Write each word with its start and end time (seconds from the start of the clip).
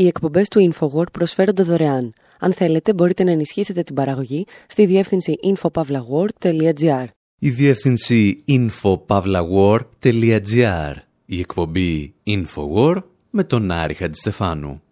Οι 0.00 0.06
εκπομπές 0.06 0.48
του 0.48 0.72
InfoWord 0.72 1.12
προσφέρονται 1.12 1.62
δωρεάν. 1.62 2.12
Αν 2.38 2.52
θέλετε, 2.52 2.94
μπορείτε 2.94 3.24
να 3.24 3.30
ενισχύσετε 3.30 3.82
την 3.82 3.94
παραγωγή 3.94 4.46
στη 4.66 4.86
διεύθυνση 4.86 5.34
infopavlagor.gr. 5.44 7.04
Η 7.38 7.50
διεύθυνση 7.50 8.44
infopavlagor.gr. 8.48 10.94
Η 11.26 11.38
εκπομπή 11.38 12.14
InfoWord 12.26 13.02
με 13.30 13.44
τον 13.44 13.70
Άρη 13.70 13.94
Χατζηστεφάνου. 13.94 14.82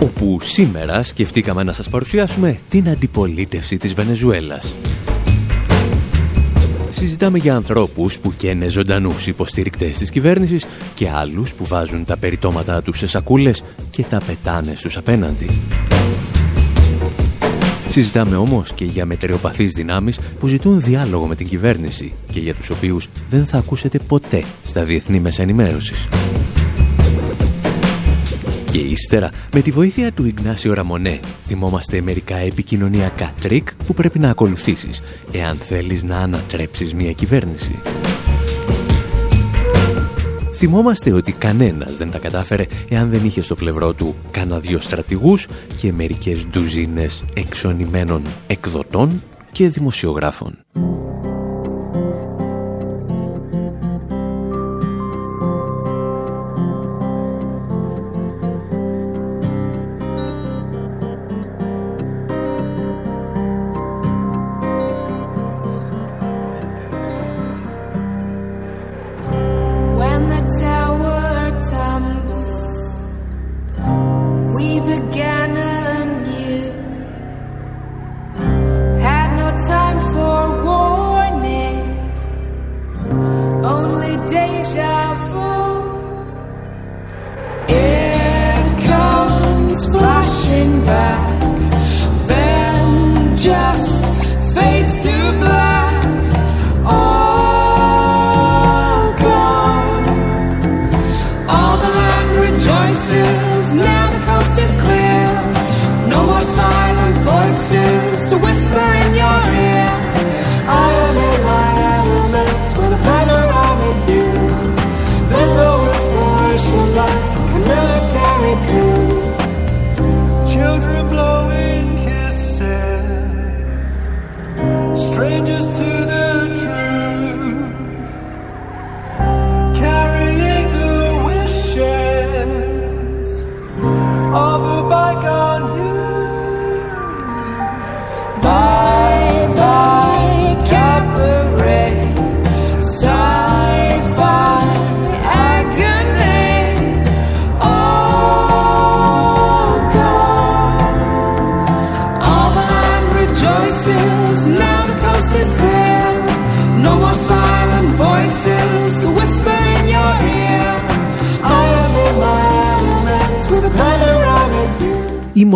όπου 0.00 0.40
σήμερα 0.40 1.02
σκεφτήκαμε 1.02 1.62
να 1.62 1.72
σας 1.72 1.88
παρουσιάσουμε 1.88 2.58
την 2.68 2.88
αντιπολίτευση 2.88 3.76
της 3.76 3.94
Βενεζουέλας. 3.94 4.74
Συζητάμε 6.98 7.38
για 7.38 7.54
ανθρώπους 7.54 8.18
που 8.18 8.32
καίνε 8.36 8.68
ζωντανούς 8.68 9.26
υποστηρικτές 9.26 9.98
της 9.98 10.10
κυβέρνησης 10.10 10.66
και 10.94 11.08
άλλους 11.08 11.54
που 11.54 11.66
βάζουν 11.66 12.04
τα 12.04 12.16
περιτώματά 12.16 12.82
τους 12.82 12.98
σε 12.98 13.06
σακούλες 13.06 13.62
και 13.90 14.02
τα 14.02 14.20
πετάνε 14.26 14.74
στους 14.74 14.96
απέναντι. 14.96 15.60
Συζητάμε 17.88 18.36
όμως 18.36 18.72
και 18.72 18.84
για 18.84 19.06
μετριοπαθείς 19.06 19.72
δυνάμεις 19.72 20.20
που 20.38 20.46
ζητούν 20.46 20.80
διάλογο 20.80 21.26
με 21.26 21.34
την 21.34 21.48
κυβέρνηση 21.48 22.12
και 22.32 22.40
για 22.40 22.54
τους 22.54 22.70
οποίους 22.70 23.08
δεν 23.30 23.46
θα 23.46 23.58
ακούσετε 23.58 23.98
ποτέ 23.98 24.44
στα 24.62 24.84
διεθνή 24.84 25.20
μέσα 25.20 25.42
ενημέρωσης. 25.42 26.08
Και 28.76 28.82
ύστερα, 28.82 29.30
με 29.52 29.60
τη 29.60 29.70
βοήθεια 29.70 30.12
του 30.12 30.24
Ιγνάσιο 30.24 30.74
Ραμονέ, 30.74 31.20
θυμόμαστε 31.42 32.00
μερικά 32.00 32.36
επικοινωνιακά 32.36 33.34
τρικ 33.40 33.74
που 33.74 33.92
πρέπει 33.94 34.18
να 34.18 34.30
ακολουθήσεις, 34.30 35.02
εάν 35.32 35.56
θέλεις 35.56 36.04
να 36.04 36.18
ανατρέψεις 36.18 36.94
μια 36.94 37.12
κυβέρνηση. 37.12 37.80
Θυμόμαστε 40.54 41.12
ότι 41.12 41.32
κανένας 41.32 41.96
δεν 41.96 42.10
τα 42.10 42.18
κατάφερε 42.18 42.66
εάν 42.88 43.10
δεν 43.10 43.24
είχε 43.24 43.40
στο 43.40 43.54
πλευρό 43.54 43.92
του 43.92 44.14
κάνα 44.30 44.58
δυο 44.58 44.80
στρατηγούς 44.80 45.46
και 45.76 45.92
μερικές 45.92 46.46
ντουζίνες 46.46 47.24
εξονημένων 47.34 48.22
εκδοτών 48.46 49.22
και 49.52 49.68
δημοσιογράφων. 49.68 50.58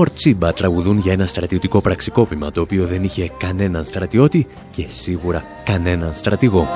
Μορτσίμπα 0.01 0.53
τραγουδούν 0.53 0.99
για 0.99 1.13
ένα 1.13 1.27
στρατιωτικό 1.27 1.81
πραξικόπημα 1.81 2.51
το 2.51 2.61
οποίο 2.61 2.87
δεν 2.87 3.03
είχε 3.03 3.31
κανέναν 3.39 3.85
στρατιώτη 3.85 4.47
και 4.71 4.85
σίγουρα 4.89 5.45
κανέναν 5.65 6.13
στρατηγό. 6.15 6.67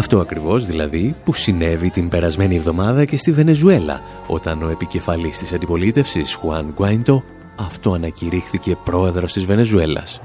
Αυτό 0.00 0.18
ακριβώς 0.18 0.66
δηλαδή 0.66 1.14
που 1.24 1.32
συνέβη 1.32 1.90
την 1.90 2.08
περασμένη 2.08 2.56
εβδομάδα 2.56 3.04
και 3.04 3.16
στη 3.16 3.32
Βενεζουέλα 3.32 4.00
όταν 4.26 4.62
ο 4.62 4.68
επικεφαλής 4.68 5.38
της 5.38 5.52
αντιπολίτευσης 5.52 6.34
Χουάν 6.34 6.72
Γκουάιντο 6.74 7.22
αυτό 7.56 7.92
ανακηρύχθηκε 7.92 8.76
πρόεδρος 8.84 9.32
της 9.32 9.44
Βενεζουέλας. 9.44 10.20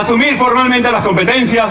asumir 0.00 0.32
formalmente 0.44 0.88
las 0.96 1.04
competencias. 1.10 1.70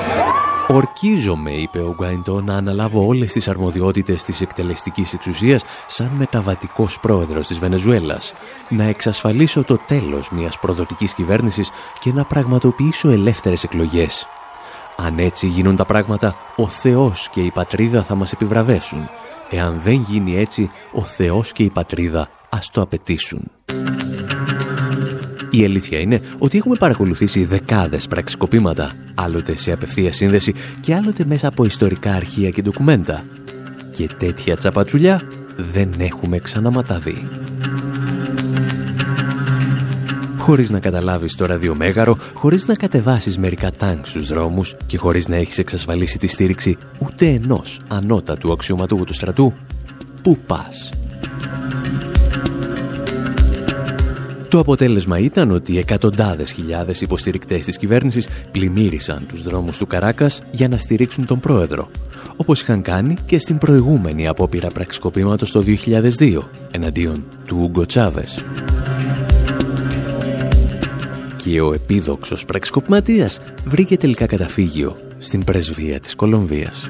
Ορκίζομαι, 0.68 1.52
είπε 1.52 1.80
ο 1.80 1.96
Γκάιντο, 2.00 2.42
να 2.42 2.56
αναλάβω 2.56 3.06
όλες 3.06 3.32
τις 3.32 3.48
αρμοδιότητες 3.48 4.24
της 4.24 4.42
εκτελεστικής 4.42 5.14
εξουσίας 5.14 5.64
σαν 5.88 6.12
μεταβατικός 6.18 7.00
πρόεδρος 7.00 7.48
της 7.48 7.60
Βενεζουέλας, 7.60 8.34
να 8.70 8.84
εξασφαλίσω 8.84 9.64
το 9.64 9.78
τέλος 9.88 10.30
μιας 10.32 10.60
προδοτικής 10.60 11.14
κυβέρνησης 11.14 11.70
και 12.00 12.14
να 12.14 12.26
πραγματοποιήσω 12.26 13.10
ελεύθερες 13.10 13.64
εκλογές. 13.64 14.28
Αν 14.98 15.20
έτσι 15.20 15.48
γίνουν 15.48 15.76
τα 15.76 15.86
πράγματα, 15.86 16.36
ο 16.56 16.68
Θεός 16.68 17.30
και 17.30 17.42
η 17.42 17.52
Πατρίδα 17.52 18.04
θα 18.04 18.16
μας 18.16 18.32
επιβραβεύσουν. 18.32 19.10
Εάν 19.50 19.80
δεν 19.84 20.06
γίνει 20.08 20.38
έτσι, 20.38 20.70
ο 20.94 21.02
Θεός 21.02 21.52
και 21.52 21.64
η 21.64 21.70
Πατρίδα 21.70 22.30
ας 22.50 22.70
το 22.70 22.82
απαιτήσουν. 22.82 23.52
Η 25.58 25.64
αλήθεια 25.64 26.00
είναι 26.00 26.22
ότι 26.38 26.58
έχουμε 26.58 26.76
παρακολουθήσει 26.76 27.46
δεκάδες 27.46 28.08
πραξικοπήματα, 28.08 28.92
άλλοτε 29.16 29.56
σε 29.56 29.72
απευθεία 29.72 30.14
σύνδεση 30.14 30.54
και 30.82 30.96
άλλοτε 30.96 31.26
μέσα 31.26 31.48
από 31.48 31.66
ιστορικά 31.66 32.14
αρχεία 32.14 32.50
και 32.50 32.62
ντοκουμέντα. 32.62 33.24
Και 33.92 34.10
τέτοια 34.18 34.58
τσαπατσουλιά 34.58 35.22
δεν 35.58 35.90
έχουμε 35.98 36.40
ξαναματαδεί. 36.40 37.28
Χωρίς 40.38 40.70
να 40.70 40.80
καταλάβεις 40.80 41.36
το 41.36 41.46
ραδιομέγαρο, 41.46 42.18
χωρίς 42.34 42.68
να 42.68 42.76
κατεβάσεις 42.76 43.38
μερικά 43.38 43.72
τάγκ 43.72 44.04
στους 44.04 44.28
δρόμους 44.28 44.76
και 44.88 44.98
χωρίς 44.98 45.28
να 45.28 45.36
έχεις 45.36 45.58
εξασφαλίσει 45.58 46.18
τη 46.18 46.28
στήριξη 46.28 46.78
ούτε 47.00 47.26
ενός 47.26 47.82
ανώτατου 47.88 48.52
αξιωματούγου 48.52 49.04
του 49.04 49.14
στρατού, 49.14 49.54
πού 50.22 50.38
πας; 50.48 50.90
Το 54.56 54.62
αποτέλεσμα 54.62 55.20
ήταν 55.20 55.52
ότι 55.52 55.78
εκατοντάδες 55.78 56.52
χιλιάδες 56.52 57.02
υποστηρικτές 57.02 57.66
της 57.66 57.78
κυβέρνησης 57.78 58.28
πλημμύρισαν 58.52 59.26
τους 59.28 59.44
δρόμους 59.44 59.78
του 59.78 59.88
Καράκας 59.88 60.42
για 60.52 60.68
να 60.68 60.78
στηρίξουν 60.78 61.26
τον 61.26 61.40
πρόεδρο, 61.40 61.90
όπως 62.36 62.62
είχαν 62.62 62.82
κάνει 62.82 63.16
και 63.26 63.40
στην 63.40 63.58
προηγούμενη 63.58 64.28
απόπειρα 64.28 64.68
πραξικοπήματος 64.68 65.52
το 65.52 65.62
2002, 65.62 66.50
εναντίον 66.72 67.24
του 67.46 67.60
Ούγκο 67.62 67.86
Τσάβες. 67.86 68.44
Και 71.44 71.62
ο 71.62 71.74
επίδοξος 71.74 72.46
πραξικοπηματίας 72.46 73.40
βρήκε 73.66 73.98
τελικά 73.98 74.26
καταφύγιο 74.26 74.98
στην 75.18 75.44
πρεσβεία 75.44 76.00
της 76.00 76.16
Κολομβίας. 76.16 76.90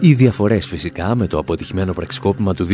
Οι 0.00 0.14
διαφορές 0.14 0.66
φυσικά 0.66 1.14
με 1.14 1.26
το 1.26 1.38
αποτυχημένο 1.38 1.92
πραξικόπημα 1.92 2.54
του 2.54 2.66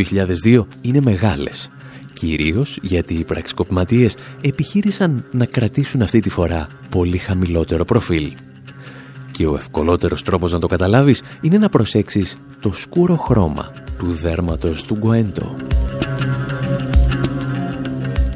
2002 0.44 0.66
είναι 0.80 1.00
μεγάλες. 1.00 1.70
Κυρίως 2.18 2.78
γιατί 2.82 3.14
οι 3.14 3.24
πραξικοπηματίες 3.24 4.16
επιχείρησαν 4.40 5.24
να 5.30 5.44
κρατήσουν 5.44 6.02
αυτή 6.02 6.20
τη 6.20 6.30
φορά 6.30 6.68
πολύ 6.90 7.18
χαμηλότερο 7.18 7.84
προφίλ. 7.84 8.32
Και 9.30 9.46
ο 9.46 9.54
ευκολότερος 9.54 10.22
τρόπος 10.22 10.52
να 10.52 10.58
το 10.58 10.66
καταλάβεις 10.66 11.22
είναι 11.40 11.58
να 11.58 11.68
προσέξεις 11.68 12.38
το 12.60 12.72
σκούρο 12.72 13.16
χρώμα 13.16 13.70
του 13.98 14.12
δέρματος 14.12 14.84
του 14.84 14.94
Γκουέντο. 14.94 15.56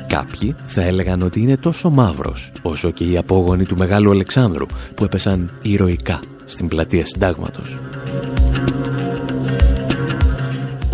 Κάποιοι 0.09 0.55
θα 0.67 0.83
έλεγαν 0.83 1.23
ότι 1.23 1.41
είναι 1.41 1.57
τόσο 1.57 1.91
μαύρος 1.91 2.53
όσο 2.63 2.91
και 2.91 3.05
οι 3.05 3.17
απόγονοι 3.17 3.65
του 3.65 3.77
Μεγάλου 3.77 4.11
Αλεξάνδρου 4.11 4.67
που 4.95 5.05
έπεσαν 5.05 5.51
ηρωικά 5.63 6.21
στην 6.45 6.69
πλατεία 6.69 7.07
συντάγματος. 7.07 7.79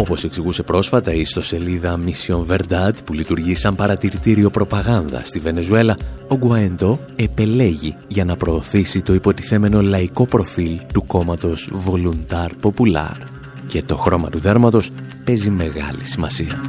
Όπως 0.08 0.24
εξηγούσε 0.24 0.62
πρόσφατα 0.62 1.12
η 1.12 1.20
ιστοσελίδα 1.20 1.98
Mission 2.04 2.46
Verdad 2.46 2.92
που 3.04 3.12
λειτουργεί 3.12 3.54
σαν 3.54 3.74
παρατηρητήριο 3.74 4.50
προπαγάνδα 4.50 5.24
στη 5.24 5.38
Βενεζουέλα, 5.38 5.96
ο 6.28 6.36
Γκουαέντο 6.36 7.00
επελέγει 7.16 7.96
για 8.08 8.24
να 8.24 8.36
προωθήσει 8.36 9.02
το 9.02 9.14
υποτιθέμενο 9.14 9.82
λαϊκό 9.82 10.26
προφίλ 10.26 10.80
του 10.92 11.06
κόμματος 11.06 11.70
Voluntar 11.86 12.48
Popular 12.62 13.16
και 13.66 13.82
το 13.82 13.96
χρώμα 13.96 14.30
του 14.30 14.38
δέρματος 14.38 14.90
παίζει 15.24 15.50
μεγάλη 15.50 16.04
σημασία. 16.04 16.60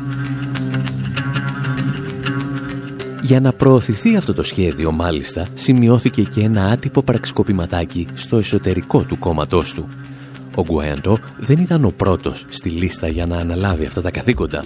Για 3.21 3.39
να 3.39 3.53
προωθηθεί 3.53 4.15
αυτό 4.15 4.33
το 4.33 4.43
σχέδιο 4.43 4.91
μάλιστα 4.91 5.47
σημειώθηκε 5.53 6.21
και 6.23 6.41
ένα 6.41 6.65
άτυπο 6.65 7.01
πραξικοπηματάκι 7.01 8.07
στο 8.13 8.37
εσωτερικό 8.37 9.01
του 9.01 9.19
κόμματός 9.19 9.73
του. 9.73 9.89
Ο 10.59 10.63
Γκουέντο 10.63 11.19
δεν 11.37 11.57
ήταν 11.57 11.85
ο 11.85 11.93
πρώτος 11.95 12.45
στη 12.49 12.69
λίστα 12.69 13.07
για 13.07 13.25
να 13.25 13.37
αναλάβει 13.37 13.85
αυτά 13.85 14.01
τα 14.01 14.11
καθήκοντα. 14.11 14.63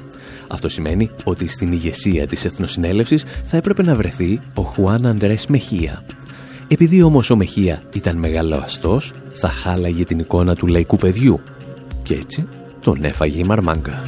Αυτό 0.48 0.70
σημαίνει 0.70 1.10
ότι 1.24 1.48
στην 1.48 1.72
ηγεσία 1.72 2.28
της 2.28 2.46
Εθνοσυνέλευσης 2.46 3.24
θα 3.46 3.58
έπρεπε 3.58 3.84
να 3.84 3.96
βρεθεί 3.96 4.40
ο 4.54 4.62
Χουάν 4.62 5.06
Αντρές 5.06 5.48
Μεχία. 5.48 6.04
Επειδή 6.68 7.02
όμως 7.02 7.30
ο 7.30 7.36
Μεχία 7.36 7.82
ήταν 7.94 8.18
μεγαλοαστός, 8.18 9.12
θα 9.32 9.48
χάλαγε 9.48 10.04
την 10.04 10.20
εικόνα 10.20 10.56
του 10.56 10.68
λαϊκού 10.68 10.96
παιδιού. 10.96 11.42
Και 12.04 12.14
έτσι 12.14 12.48
τον 12.82 13.04
έφαγε 13.04 13.40
η 13.40 13.44
Μαρμάγκα. 13.44 14.02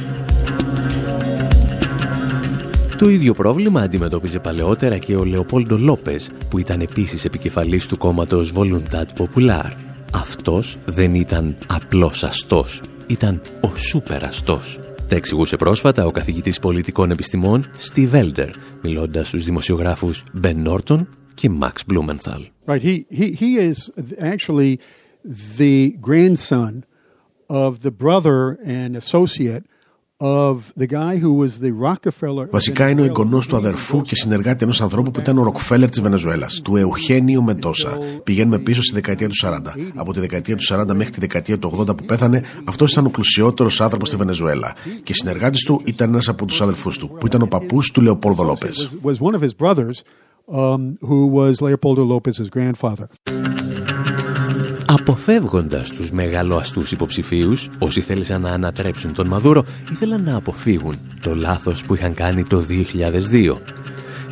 Το 2.98 3.08
ίδιο 3.08 3.34
πρόβλημα 3.34 3.80
αντιμετώπιζε 3.80 4.38
παλαιότερα 4.38 4.98
και 4.98 5.16
ο 5.16 5.24
Λεοπόλντο 5.24 5.76
Λόπες, 5.78 6.30
που 6.48 6.58
ήταν 6.58 6.80
επίσης 6.80 7.24
επικεφαλής 7.24 7.86
του 7.86 7.98
κόμματος 7.98 8.52
Voluntad 8.54 9.06
Popular. 9.18 9.70
Αυτός 10.12 10.78
δεν 10.86 11.14
ήταν 11.14 11.56
απλός 11.66 12.24
αστός, 12.24 12.80
ήταν 13.06 13.42
ο 13.60 13.76
σούπερ 13.76 14.24
αστός. 14.24 14.80
Τα 15.08 15.16
εξηγούσε 15.16 15.56
πρόσφατα 15.56 16.06
ο 16.06 16.10
καθηγητής 16.10 16.58
πολιτικών 16.58 17.10
επιστημών 17.10 17.66
Steve 17.92 18.12
Elder, 18.12 18.50
μιλώντας 18.82 19.28
στους 19.28 19.44
δημοσιογράφους 19.44 20.24
Ben 20.42 20.66
Norton 20.66 21.06
και 21.34 21.50
Max 21.60 21.72
Blumenthal. 21.92 22.40
Right, 22.66 22.82
he, 22.82 23.06
he, 23.10 23.26
he 23.42 23.50
is 23.70 23.90
actually 24.18 24.80
the 25.58 25.96
grandson 26.00 26.84
of 27.48 27.82
the 27.82 27.92
brother 28.04 28.58
and 28.64 28.96
associate 28.96 29.64
Βασικά 32.50 32.88
είναι 32.88 33.00
ο 33.00 33.04
εγγονός 33.04 33.46
του 33.46 33.56
αδερφού 33.56 34.02
και 34.02 34.14
συνεργάτη 34.14 34.64
ενός 34.64 34.80
ανθρώπου 34.80 35.10
που 35.10 35.20
ήταν 35.20 35.38
ο 35.38 35.42
Ροκφέλερ 35.42 35.88
της 35.90 36.00
Βενεζουέλας, 36.00 36.60
του 36.64 36.76
Εουχένιο 36.76 37.42
Μεντόσα. 37.42 37.98
Πηγαίνουμε 38.24 38.58
πίσω 38.58 38.82
στη 38.82 38.94
δεκαετία 38.94 39.28
του 39.28 39.34
40. 39.42 39.76
Από 39.94 40.12
τη 40.12 40.20
δεκαετία 40.20 40.56
του 40.56 40.64
40 40.68 40.94
μέχρι 40.94 41.12
τη 41.12 41.20
δεκαετία 41.20 41.58
του 41.58 41.72
80 41.78 41.96
που 41.96 42.04
πέθανε, 42.04 42.42
αυτός 42.64 42.92
ήταν 42.92 43.06
ο 43.06 43.08
πλουσιότερος 43.08 43.80
άνθρωπος 43.80 44.08
στη 44.08 44.16
Βενεζουέλα. 44.16 44.74
Και 45.02 45.14
συνεργάτη 45.14 45.64
του 45.64 45.80
ήταν 45.84 46.08
ένας 46.08 46.28
από 46.28 46.44
τους 46.44 46.60
αδερφούς 46.60 46.98
του, 46.98 47.08
που 47.20 47.26
ήταν 47.26 47.42
ο 47.42 47.46
παππούς 47.46 47.90
του 47.90 48.00
Λεοπόλδο 48.00 48.44
Λόπες. 48.44 48.96
Αποφεύγοντας 55.08 55.90
τους 55.90 56.10
μεγαλοαστούς 56.10 56.92
υποψηφίους, 56.92 57.70
όσοι 57.78 58.00
θέλησαν 58.00 58.40
να 58.40 58.50
ανατρέψουν 58.50 59.14
τον 59.14 59.26
Μαδούρο, 59.26 59.64
ήθελαν 59.90 60.22
να 60.22 60.36
αποφύγουν 60.36 60.98
το 61.20 61.34
λάθος 61.34 61.84
που 61.84 61.94
είχαν 61.94 62.14
κάνει 62.14 62.44
το 62.44 62.60
2002. 62.60 63.60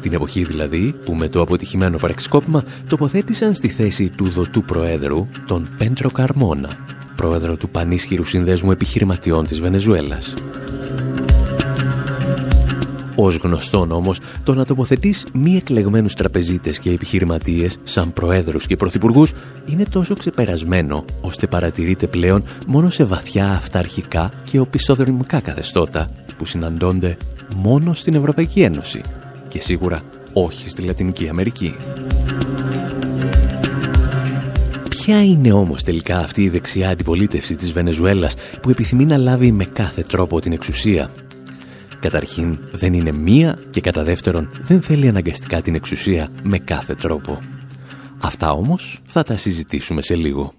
Την 0.00 0.12
εποχή 0.12 0.44
δηλαδή 0.44 0.94
που 1.05 1.15
με 1.15 1.29
το 1.29 1.41
αποτυχημένο 1.41 1.99
παρεξικόπημα 1.99 2.65
τοποθέτησαν 2.88 3.55
στη 3.55 3.69
θέση 3.69 4.09
του 4.09 4.29
δοτού 4.29 4.62
προέδρου 4.65 5.29
τον 5.47 5.69
Πέντρο 5.79 6.11
Καρμόνα, 6.11 6.77
πρόεδρο 7.17 7.56
του 7.56 7.69
πανίσχυρου 7.69 8.25
συνδέσμου 8.25 8.70
επιχειρηματιών 8.70 9.47
της 9.47 9.61
Βενεζουέλας. 9.61 10.35
Ως 13.25 13.37
γνωστόν 13.37 13.91
όμως, 13.93 14.21
το 14.44 14.55
να 14.55 14.65
τοποθετείς 14.65 15.26
μη 15.32 15.56
εκλεγμένους 15.56 16.15
τραπεζίτες 16.15 16.79
και 16.79 16.91
επιχειρηματίες 16.91 17.79
σαν 17.85 18.12
προέδρους 18.12 18.67
και 18.67 18.76
πρωθυπουργούς 18.76 19.32
είναι 19.67 19.85
τόσο 19.85 20.15
ξεπερασμένο, 20.15 21.05
ώστε 21.21 21.47
παρατηρείται 21.47 22.06
πλέον 22.06 22.44
μόνο 22.67 22.91
σε 22.91 23.05
βαθιά 23.05 23.50
αυταρχικά 23.50 24.32
και 24.50 24.59
οπισθοδρομικά 24.59 25.41
καθεστώτα 25.41 26.11
που 26.37 26.44
συναντώνται 26.44 27.17
μόνο 27.56 27.94
στην 27.94 28.15
Ευρωπαϊκή 28.15 28.62
Ένωση 28.62 29.03
και 29.49 29.61
σίγουρα 29.61 30.00
όχι 30.32 30.69
στη 30.69 30.82
Λατινική 30.82 31.29
Αμερική. 31.29 31.75
Ποια 34.88 35.25
είναι 35.25 35.53
όμως 35.53 35.82
τελικά 35.82 36.19
αυτή 36.19 36.43
η 36.43 36.49
δεξιά 36.49 36.88
αντιπολίτευση 36.88 37.56
της 37.56 37.73
Βενεζουέλας 37.73 38.35
που 38.62 38.70
επιθυμεί 38.70 39.05
να 39.05 39.17
λάβει 39.17 39.53
με 39.53 39.65
κάθε 39.65 40.03
τρόπο 40.03 40.41
την 40.41 40.53
εξουσία; 40.53 41.11
Καταρχήν 42.05 42.59
δεν 42.73 42.93
είναι 42.93 43.12
μία 43.12 43.59
και 43.71 43.81
κατά 43.81 44.05
δεύτερον 44.05 44.51
δεν 44.61 44.83
θέλει 44.83 45.09
αναγκαστικά 45.09 45.61
την 45.61 45.75
εξουσία 45.75 46.31
με 46.43 46.59
κάθε 46.59 46.95
τρόπο. 46.95 47.39
Αυτά 48.19 48.53
όμως 48.53 49.01
θα 49.06 49.23
τα 49.23 49.37
συζητήσουμε 49.37 50.03
σε 50.03 50.15
λίγο. 50.15 50.53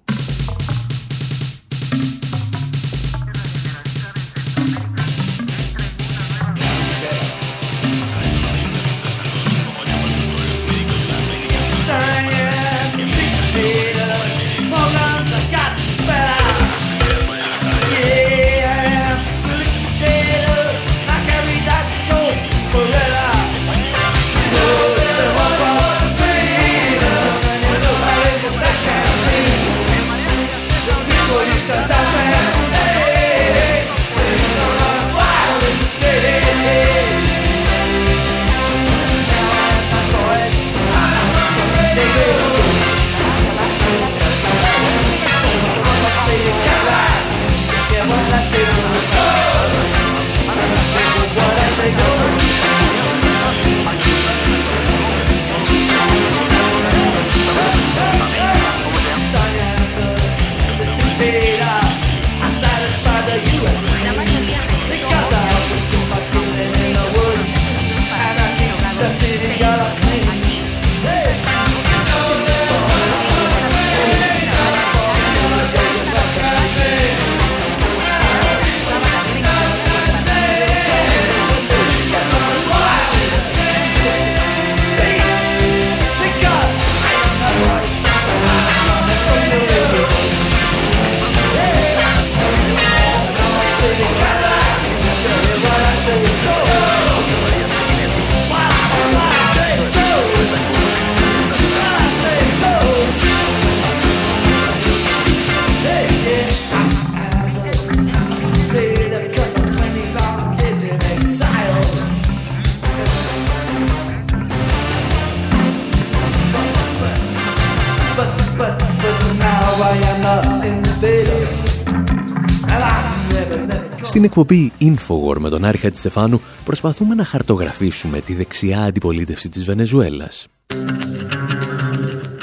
Στην 124.05 124.23
εκπομπή 124.23 124.71
Infowar 124.79 125.37
με 125.39 125.49
τον 125.49 125.65
Άρη 125.65 125.79
Στεφάνου 125.93 126.41
προσπαθούμε 126.65 127.15
να 127.15 127.25
χαρτογραφήσουμε 127.25 128.19
τη 128.19 128.33
δεξιά 128.33 128.83
αντιπολίτευση 128.83 129.49
της 129.49 129.63
Βενεζουέλας. 129.63 130.47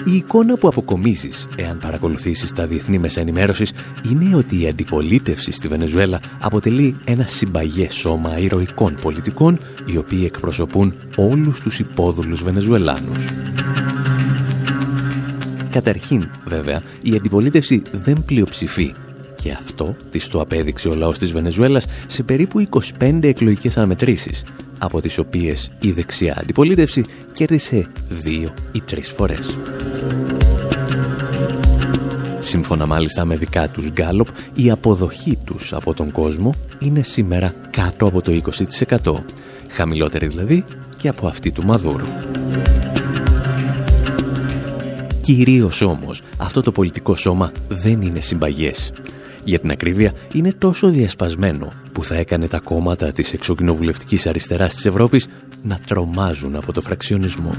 Η 0.04 0.14
εικόνα 0.14 0.56
που 0.56 0.68
αποκομίζεις, 0.68 1.48
εάν 1.56 1.78
παρακολουθήσεις 1.78 2.52
τα 2.52 2.66
διεθνή 2.66 2.98
μέσα 2.98 3.20
ενημέρωσης, 3.20 3.72
είναι 4.10 4.36
ότι 4.36 4.62
η 4.62 4.68
αντιπολίτευση 4.68 5.52
στη 5.52 5.68
Βενεζουέλα 5.68 6.20
αποτελεί 6.40 6.96
ένα 7.04 7.26
συμπαγές 7.26 7.94
σώμα 7.94 8.38
ηρωικών 8.38 8.94
πολιτικών, 9.02 9.58
οι 9.86 9.96
οποίοι 9.96 10.22
εκπροσωπούν 10.26 10.94
όλους 11.16 11.60
τους 11.60 11.78
υπόδουλους 11.78 12.42
Βενεζουελάνους. 12.42 13.24
Καταρχήν, 15.70 16.30
βέβαια, 16.44 16.82
η 17.02 17.14
αντιπολίτευση 17.14 17.82
δεν 17.92 18.24
πλειοψηφεί 18.24 18.94
και 19.42 19.52
αυτό 19.52 19.96
της 20.10 20.28
το 20.28 20.40
απέδειξε 20.40 20.88
ο 20.88 20.94
λαός 20.94 21.18
της 21.18 21.32
Βενεζουέλας 21.32 21.86
σε 22.06 22.22
περίπου 22.22 22.64
25 22.98 23.18
εκλογικές 23.22 23.76
αναμετρήσεις, 23.76 24.44
από 24.78 25.00
τις 25.00 25.18
οποίες 25.18 25.70
η 25.80 25.90
δεξιά 25.90 26.36
αντιπολίτευση 26.40 27.04
κέρδισε 27.32 27.86
δύο 28.08 28.54
ή 28.72 28.80
τρεις 28.80 29.08
φορές. 29.08 29.56
Σύμφωνα 32.40 32.86
μάλιστα 32.86 33.24
με 33.24 33.36
δικά 33.36 33.68
τους 33.68 33.90
Γκάλοπ, 33.90 34.28
η 34.54 34.70
αποδοχή 34.70 35.38
τους 35.44 35.72
από 35.72 35.94
τον 35.94 36.10
κόσμο 36.10 36.54
είναι 36.78 37.02
σήμερα 37.02 37.54
κάτω 37.70 38.06
από 38.06 38.20
το 38.20 38.32
20%. 38.32 39.24
Χαμηλότερη 39.68 40.26
δηλαδή 40.26 40.64
και 40.96 41.08
από 41.08 41.26
αυτή 41.26 41.52
του 41.52 41.64
Μαδούρου. 41.64 42.06
Κυρίως 45.22 45.82
όμως, 45.82 46.22
αυτό 46.36 46.60
το 46.62 46.72
πολιτικό 46.72 47.16
σώμα 47.16 47.52
δεν 47.68 48.02
είναι 48.02 48.20
συμπαγές. 48.20 48.92
Για 49.44 49.58
την 49.58 49.70
ακρίβεια, 49.70 50.12
είναι 50.34 50.52
τόσο 50.52 50.88
διασπασμένο 50.88 51.72
που 51.92 52.04
θα 52.04 52.14
έκανε 52.14 52.48
τα 52.48 52.58
κόμματα 52.58 53.12
της 53.12 53.32
εξοκοινοβουλευτικής 53.32 54.26
αριστεράς 54.26 54.74
της 54.74 54.86
Ευρώπης 54.86 55.28
να 55.62 55.78
τρομάζουν 55.86 56.56
από 56.56 56.72
το 56.72 56.80
φραξιονισμό. 56.80 57.54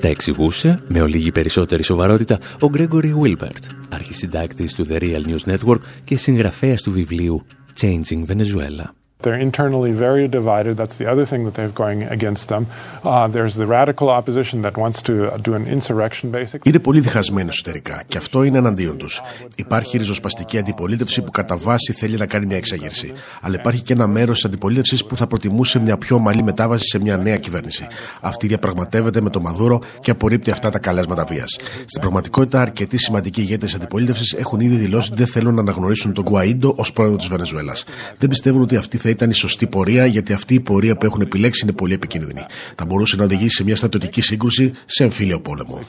Τα 0.00 0.08
εξηγούσε 0.08 0.82
με 0.88 1.00
ολίγη 1.00 1.32
περισσότερη 1.32 1.82
σοβαρότητα 1.82 2.38
ο 2.60 2.68
Γκρέγκορι 2.68 3.14
Βίλπερτ, 3.14 3.64
αρχισυντάκτης 3.88 4.74
του 4.74 4.86
The 4.88 4.98
Real 4.98 5.22
News 5.26 5.54
Network 5.54 5.80
και 6.04 6.16
συγγραφέας 6.16 6.82
του 6.82 6.90
βιβλίου 6.90 7.46
Changing 7.80 8.26
Venezuela. 8.26 9.03
They're 9.24 9.42
internally 9.48 9.92
very 10.06 10.26
divided. 10.38 10.72
That's 10.80 10.96
the 11.02 11.08
other 11.12 11.24
thing 11.30 11.40
that 11.46 11.54
they're 11.56 11.76
going 11.84 12.00
against 12.16 12.44
them. 12.52 12.62
Uh, 13.02 13.26
there's 13.36 13.54
the 13.62 13.68
radical 13.78 14.08
opposition 14.18 14.56
that 14.66 14.74
wants 14.82 14.98
to 15.08 15.14
do 15.46 15.52
an 15.60 15.64
insurrection 15.76 16.26
basically. 16.30 16.70
Είναι 16.70 16.78
πολύ 16.78 17.00
διχασμένοι 17.00 17.48
εσωτερικά 17.48 18.02
και 18.06 18.18
αυτό 18.18 18.42
είναι 18.42 18.58
εναντίον 18.58 18.96
τους. 18.96 19.22
Υπάρχει 19.56 19.98
ριζοσπαστική 19.98 20.58
αντιπολίτευση 20.58 21.22
που 21.22 21.30
κατά 21.30 21.56
βάση 21.56 21.92
θέλει 21.92 22.16
να 22.16 22.26
κάνει 22.26 22.46
μια 22.46 22.56
εξαγέρση. 22.56 23.12
Αλλά 23.40 23.56
υπάρχει 23.58 23.82
και 23.82 23.92
ένα 23.92 24.06
μέρος 24.06 24.34
της 24.36 24.44
αντιπολίτευσης 24.44 25.04
που 25.04 25.16
θα 25.16 25.26
προτιμούσε 25.26 25.78
μια 25.78 25.96
πιο 25.96 26.16
ομαλή 26.16 26.42
μετάβαση 26.42 26.84
σε 26.84 27.00
μια 27.00 27.16
νέα 27.16 27.36
κυβέρνηση. 27.36 27.86
Αυτή 28.20 28.46
διαπραγματεύεται 28.46 29.20
με 29.20 29.30
το 29.30 29.40
Μαδούρο 29.40 29.80
και 30.00 30.10
απορρίπτει 30.10 30.50
αυτά 30.50 30.70
τα 30.70 30.78
καλέσματα 30.78 31.24
βίας. 31.24 31.58
Στην 31.84 32.00
πραγματικότητα, 32.00 32.60
αρκετοί 32.60 32.98
σημαντικοί 32.98 33.40
ηγέτες 33.40 33.74
αντιπολίτευσης 33.74 34.32
έχουν 34.32 34.60
ήδη 34.60 34.76
δηλώσει 34.76 35.08
ότι 35.12 35.22
δεν 35.22 35.32
θέλουν 35.32 35.54
να 35.54 35.60
αναγνωρίσουν 35.60 36.12
τον 36.12 36.24
Γκουαΐντο 36.30 36.74
ως 36.76 36.92
πρόεδρο 36.92 37.16
της 37.16 37.28
Βενεζουέλας. 37.28 37.84
Δεν 38.18 38.28
πιστεύουν 38.28 38.62
ότι 38.62 38.76
αυτή 38.76 38.96
θα 38.96 39.08
ήταν 39.14 39.30
η 39.30 39.34
σωστή 39.34 39.66
πορεία, 39.66 40.06
γιατί 40.06 40.32
αυτή 40.32 40.54
η 40.54 40.60
πορεία 40.60 40.96
που 40.96 41.06
έχουν 41.06 41.20
επιλέξει 41.20 41.60
είναι 41.64 41.74
πολύ 41.74 41.94
επικίνδυνη. 41.94 42.40
Θα 42.74 42.84
μπορούσε 42.84 43.16
να 43.16 43.24
οδηγήσει 43.24 43.56
σε 43.56 43.64
μια 43.64 43.76
στρατιωτική 43.76 44.20
σύγκρουση 44.20 44.70
σε 44.84 45.04
εμφύλιο 45.04 45.40
πόλεμο. 45.40 45.80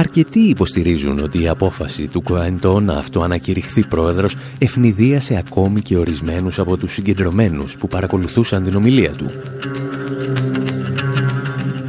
Αρκετοί 0.00 0.38
υποστηρίζουν 0.38 1.18
ότι 1.18 1.42
η 1.42 1.48
απόφαση 1.48 2.08
του 2.08 2.20
Κουαϊντό 2.22 2.80
να 2.80 2.94
αυτοανακηρυχθεί 2.94 3.84
πρόεδρος 3.84 4.36
ευνηδίασε 4.58 5.36
ακόμη 5.36 5.80
και 5.80 5.96
ορισμένους 5.96 6.58
από 6.58 6.76
τους 6.76 6.92
συγκεντρωμένους 6.92 7.76
που 7.76 7.88
παρακολουθούσαν 7.88 8.62
την 8.62 8.74
ομιλία 8.74 9.10
του. 9.10 9.30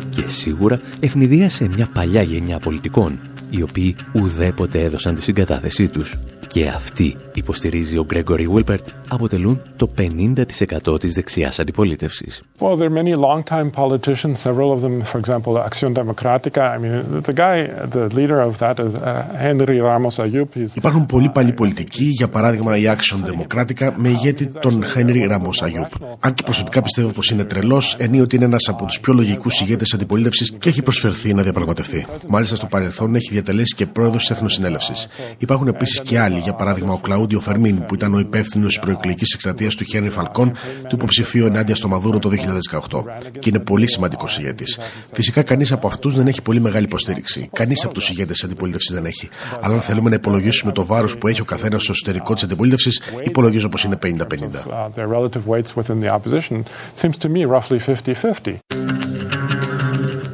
Και 0.10 0.24
σίγουρα 0.27 0.80
ευνηδίασε 1.00 1.70
μια 1.75 1.89
παλιά 1.94 2.22
γενιά 2.22 2.60
πολιτικών, 2.60 3.20
οι 3.50 3.62
οποίοι 3.62 3.96
ουδέποτε 4.13 4.82
έδωσαν 4.82 5.15
τη 5.15 5.22
συγκατάθεσή 5.22 5.89
τους 5.89 6.18
και 6.51 6.67
αυτοί, 6.67 7.15
υποστηρίζει 7.34 7.98
ο 7.98 8.05
Γκρέγκορι 8.05 8.48
Βίλπερτ, 8.48 8.88
αποτελούν 9.08 9.62
το 9.75 9.89
50% 9.98 11.00
της 11.00 11.13
δεξιάς 11.13 11.60
αντιπολίτευσης. 11.60 12.41
Well, 12.60 12.75
there 12.77 12.89
are 12.89 13.03
many 13.03 13.15
long-time 13.15 13.70
politicians, 13.81 14.36
several 14.48 14.70
of 14.75 14.81
them, 14.86 14.96
for 15.12 15.20
example, 15.24 15.51
Acción 15.70 15.91
Democrática. 16.01 16.62
I 16.75 16.77
mean, 16.84 16.93
the 17.29 17.36
guy, 17.43 17.58
the 17.96 18.03
leader 18.17 18.39
of 18.50 18.53
that 18.63 18.75
is 18.86 18.93
uh, 18.96 19.01
Henry 19.48 19.79
Ramos 19.89 20.20
Ayub. 20.20 20.48
Υπάρχουν 20.74 21.05
πολλοί 21.05 21.29
παλιοί 21.29 21.53
πολιτικοί, 21.53 22.03
για 22.03 22.27
παράδειγμα 22.27 22.77
η 22.77 22.84
Action 22.86 23.17
Democrática, 23.29 23.91
με 23.96 24.10
ηγέτη 24.10 24.46
τον 24.60 24.84
Henry 24.96 25.31
Ramos 25.31 25.65
Ayub. 25.65 26.15
Αν 26.20 26.34
και 26.34 26.43
προσωπικά 26.43 26.81
πιστεύω 26.81 27.10
πως 27.10 27.29
είναι 27.29 27.43
τρελός, 27.43 27.96
ενίοτε 28.00 28.36
είναι 28.36 28.46
ένας 28.46 28.67
από 28.67 28.86
τους 28.86 29.00
πιο 29.00 29.13
λογικούς 29.13 29.60
ηγέτες 29.60 29.93
αντιπολίτευσης 29.93 30.51
και 30.51 30.70
έχει 30.70 30.81
προσφερθεί 30.81 31.34
να 31.34 31.41
διαπραγματευτεί. 31.41 32.05
Μάλιστα 32.27 32.55
στο 32.55 32.65
παρελθόν 32.65 33.15
έχει 33.15 33.29
διατελέσει 33.31 33.75
και 33.75 33.86
πρόεδρος 33.86 34.22
της 34.22 34.29
Εθνοσυνέλευσης. 34.29 35.08
Υπάρχουν 35.38 35.67
επίσης 35.67 36.01
και 36.01 36.20
άλλοι 36.20 36.40
για 36.41 36.53
παράδειγμα 36.53 36.93
ο 36.93 36.98
Κλαούντιο 36.98 37.39
Φερμίν, 37.39 37.86
που 37.86 37.93
ήταν 37.93 38.13
ο 38.13 38.19
υπεύθυνος 38.19 38.67
της 38.67 38.79
προεκλογικής 38.79 39.33
εκστρατείας 39.33 39.75
του 39.75 39.83
Χένρι 39.83 40.10
Φαλκόν, 40.10 40.51
του 40.88 40.95
υποψηφίου 40.95 41.45
ενάντια 41.45 41.75
στο 41.75 41.88
Μαδούρο 41.88 42.19
το 42.19 42.29
2018. 42.29 43.05
Και 43.39 43.50
είναι 43.50 43.60
πολύ 43.60 43.89
σημαντικός 43.89 44.38
ηγέτης. 44.38 44.79
Φυσικά 45.13 45.43
κανείς 45.43 45.71
από 45.71 45.88
αυτούς 45.88 46.15
δεν 46.15 46.27
έχει 46.27 46.41
πολύ 46.41 46.60
μεγάλη 46.60 46.86
υποστήριξη. 46.86 47.50
Κανείς 47.53 47.86
από 47.86 47.93
τους 47.93 48.10
ηγέτες 48.10 48.38
της 48.38 48.43
αντιπολίτευσης 48.43 48.95
δεν 48.95 49.05
έχει. 49.05 49.29
Αλλά 49.62 49.74
αν 49.74 49.81
θέλουμε 49.81 50.10
να 50.10 50.15
υπολογίσουμε 50.15 50.71
το 50.71 50.86
βάρος 50.86 51.17
που 51.17 51.27
έχει 51.27 51.41
ο 51.41 51.45
καθένας 51.45 51.83
στο 51.83 51.91
εσωτερικό 51.91 52.33
της 52.33 52.43
αντιπολίτευσης, 52.43 53.01
υπολογίζω 53.24 53.69
πως 53.69 53.83
είναι 53.83 53.95
50-50. 53.95 54.65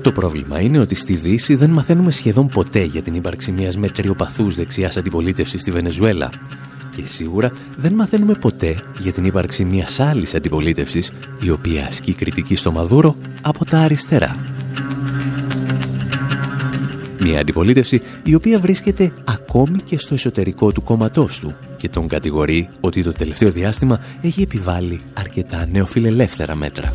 Το 0.08 0.14
πρόβλημα 0.14 0.60
είναι 0.60 0.80
ότι 0.80 0.96
στη 0.96 1.14
Δύση 1.14 1.56
δεν 1.56 1.70
μαθαίνουμε 1.70 2.12
σχεδόν 2.12 2.48
ποτέ 2.48 2.84
για 2.84 3.02
την 3.02 3.14
ύπαρξη 3.14 3.52
μιας 3.52 3.78
μετριοπαθούς 3.78 4.56
δεξιάς 4.56 4.98
αντιπολίτευσης 4.98 5.62
στη 5.62 5.72
Βενεζουέλα. 5.72 6.30
Και 6.96 7.06
σίγουρα 7.06 7.52
δεν 7.78 7.94
μαθαίνουμε 7.94 8.34
ποτέ 8.34 8.84
για 9.00 9.12
την 9.12 9.26
ύπαρξη 9.26 9.66
μιας 9.66 10.00
άλλης 10.00 10.36
αντιπολίτευσης, 10.36 11.12
η 11.40 11.50
οποία 11.50 11.86
ασκεί 11.88 12.14
κριτική 12.14 12.56
στο 12.56 12.72
Μαδούρο 12.72 13.16
από 13.42 13.66
τα 13.66 13.80
αριστερά. 13.80 14.36
Μια 17.20 17.40
αντιπολίτευση 17.40 18.02
η 18.24 18.36
οποία 18.36 18.60
βρίσκεται 18.60 19.12
ακόμη 19.26 19.78
και 19.78 19.98
στο 19.98 20.14
εσωτερικό 20.14 20.72
του 20.72 20.84
κόμματός 20.84 21.40
του 21.40 21.56
και 21.78 21.90
τον 21.90 22.08
κατηγορεί 22.08 22.70
ότι 22.82 23.04
το 23.04 23.12
τελευταίο 23.12 23.52
διάστημα 23.52 24.00
έχει 24.22 24.42
επιβάλει 24.42 25.02
αρκετά 25.14 25.66
νεοφιλελεύθερα 25.66 26.56
μέτρα. 26.56 26.94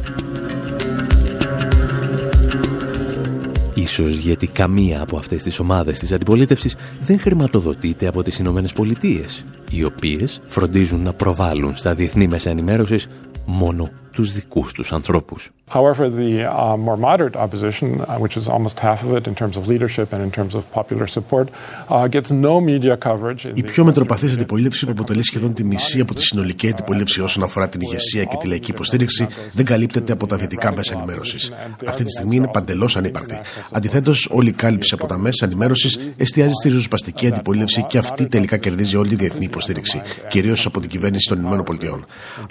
Ίσως 3.75 4.19
γιατί 4.19 4.47
καμία 4.47 5.03
από 5.03 5.17
αυτές 5.17 5.43
τις 5.43 5.59
ομάδες 5.59 5.99
της 5.99 6.13
αντιπολίτευσης 6.13 6.77
δεν 7.05 7.21
χρηματοδοτείται 7.21 8.07
από 8.07 8.23
τις 8.23 8.39
Ηνωμένες 8.39 8.73
Πολιτείες, 8.73 9.45
οι 9.71 9.85
οποίες 9.85 10.41
φροντίζουν 10.49 11.03
να 11.03 11.13
προβάλλουν 11.13 11.75
στα 11.77 11.95
διεθνή 11.95 12.27
μέσα 12.27 12.51
ενημέρωσης 12.51 13.09
μόνο 13.47 13.91
τους 14.13 14.33
δικούς 14.33 14.73
τους 14.73 14.93
ανθρώπους. 14.93 15.51
However, 15.79 16.05
the 16.11 16.33
uh, 16.45 16.77
more 16.87 16.99
moderate 17.09 17.37
opposition, 17.45 17.89
uh, 18.01 18.19
which 18.25 18.37
is 18.41 18.47
almost 18.55 18.77
half 18.89 19.01
of 19.07 19.11
it 19.19 19.25
in 19.31 19.35
terms 19.41 19.57
of 19.59 19.63
leadership 19.73 20.09
and 20.15 20.21
in 20.27 20.31
terms 20.39 20.55
of 20.59 20.63
popular 20.81 21.07
support, 21.17 21.47
uh, 21.89 22.07
gets 22.17 22.31
no 22.31 22.55
media 22.61 22.97
coverage. 23.09 23.51
Η 23.55 23.63
πιο 23.63 23.85
μετροπαθής 23.85 24.33
αντιπολίτευση 24.33 24.85
που 24.85 24.93
αποτελεί 24.93 25.23
σχεδόν 25.25 25.55
τη 25.55 25.65
μισή 25.65 26.01
από 26.01 26.15
τη 26.15 26.23
συνολική 26.23 26.69
αντιπολίτευση 26.69 27.21
όσον 27.21 27.43
αφορά 27.43 27.69
την 27.69 27.81
ηγεσία 27.81 28.25
και 28.25 28.37
τη 28.37 28.47
λαϊκή 28.47 28.71
υποστήριξη 28.71 29.27
δεν 29.53 29.65
καλύπτεται 29.65 30.13
από 30.13 30.27
τα 30.27 30.37
δυτικά 30.37 30.75
μέσα 30.77 30.95
ενημέρωσης. 30.97 31.53
Αυτή 31.87 32.05
τη 32.05 32.11
στιγμή 32.11 32.37
είναι 32.37 32.49
παντελώς 32.49 32.97
ανύπαρκτη. 32.97 33.41
Αντιθέτως, 33.73 34.29
όλη 34.33 34.49
η 34.49 34.53
κάλυψη 34.53 34.95
από 34.95 35.07
τα 35.07 35.19
μέσα 35.19 35.45
ενημέρωσης 35.45 35.99
εστιάζει 36.17 36.53
στη 36.53 36.69
ριζοσπαστική 36.69 37.27
αντιπολίτευση 37.27 37.83
και 37.83 37.99
αυτή 37.99 38.27
τελικά 38.27 38.57
κερδίζει 38.57 38.97
όλη 38.97 39.09
τη 39.09 39.15
διεθνή 39.15 39.45
υποστήριξη, 39.45 40.03
κυρίως 40.29 40.67
από 40.67 40.81
την 40.81 40.91
κυβέρνηση 40.91 41.29
των 41.29 41.39
ΗΠΑ. 41.39 41.99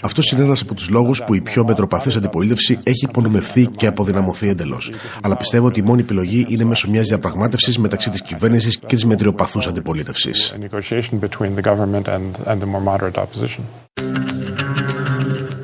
Αυτό 0.01 0.22
είναι 0.34 0.44
ένας 0.44 0.62
από 0.62 0.74
τους 0.74 0.89
λόγους 0.89 1.24
που 1.24 1.34
η 1.34 1.41
πιο 1.51 1.63
μετροπαθής 1.63 2.15
αντιπολίτευση 2.15 2.77
έχει 2.84 3.05
υπονομευθεί 3.10 3.65
και 3.65 3.88
αποδυναμωθεί 3.88 4.48
εντελώς. 4.48 4.91
Αλλά 5.22 5.38
πιστεύω 5.38 5.65
ότι 5.65 5.79
η 5.79 5.84
μόνη 5.84 6.01
επιλογή 6.01 6.46
είναι 6.50 6.63
μέσω 6.63 6.89
μιας 6.89 7.08
διαπραγμάτευσης 7.08 7.77
μεταξύ 7.77 8.10
της 8.10 8.22
κυβέρνησης 8.22 8.77
και 8.77 8.86
της 8.86 9.05
μετριοπαθούς 9.05 9.67
αντιπολίτευσης. 9.67 10.55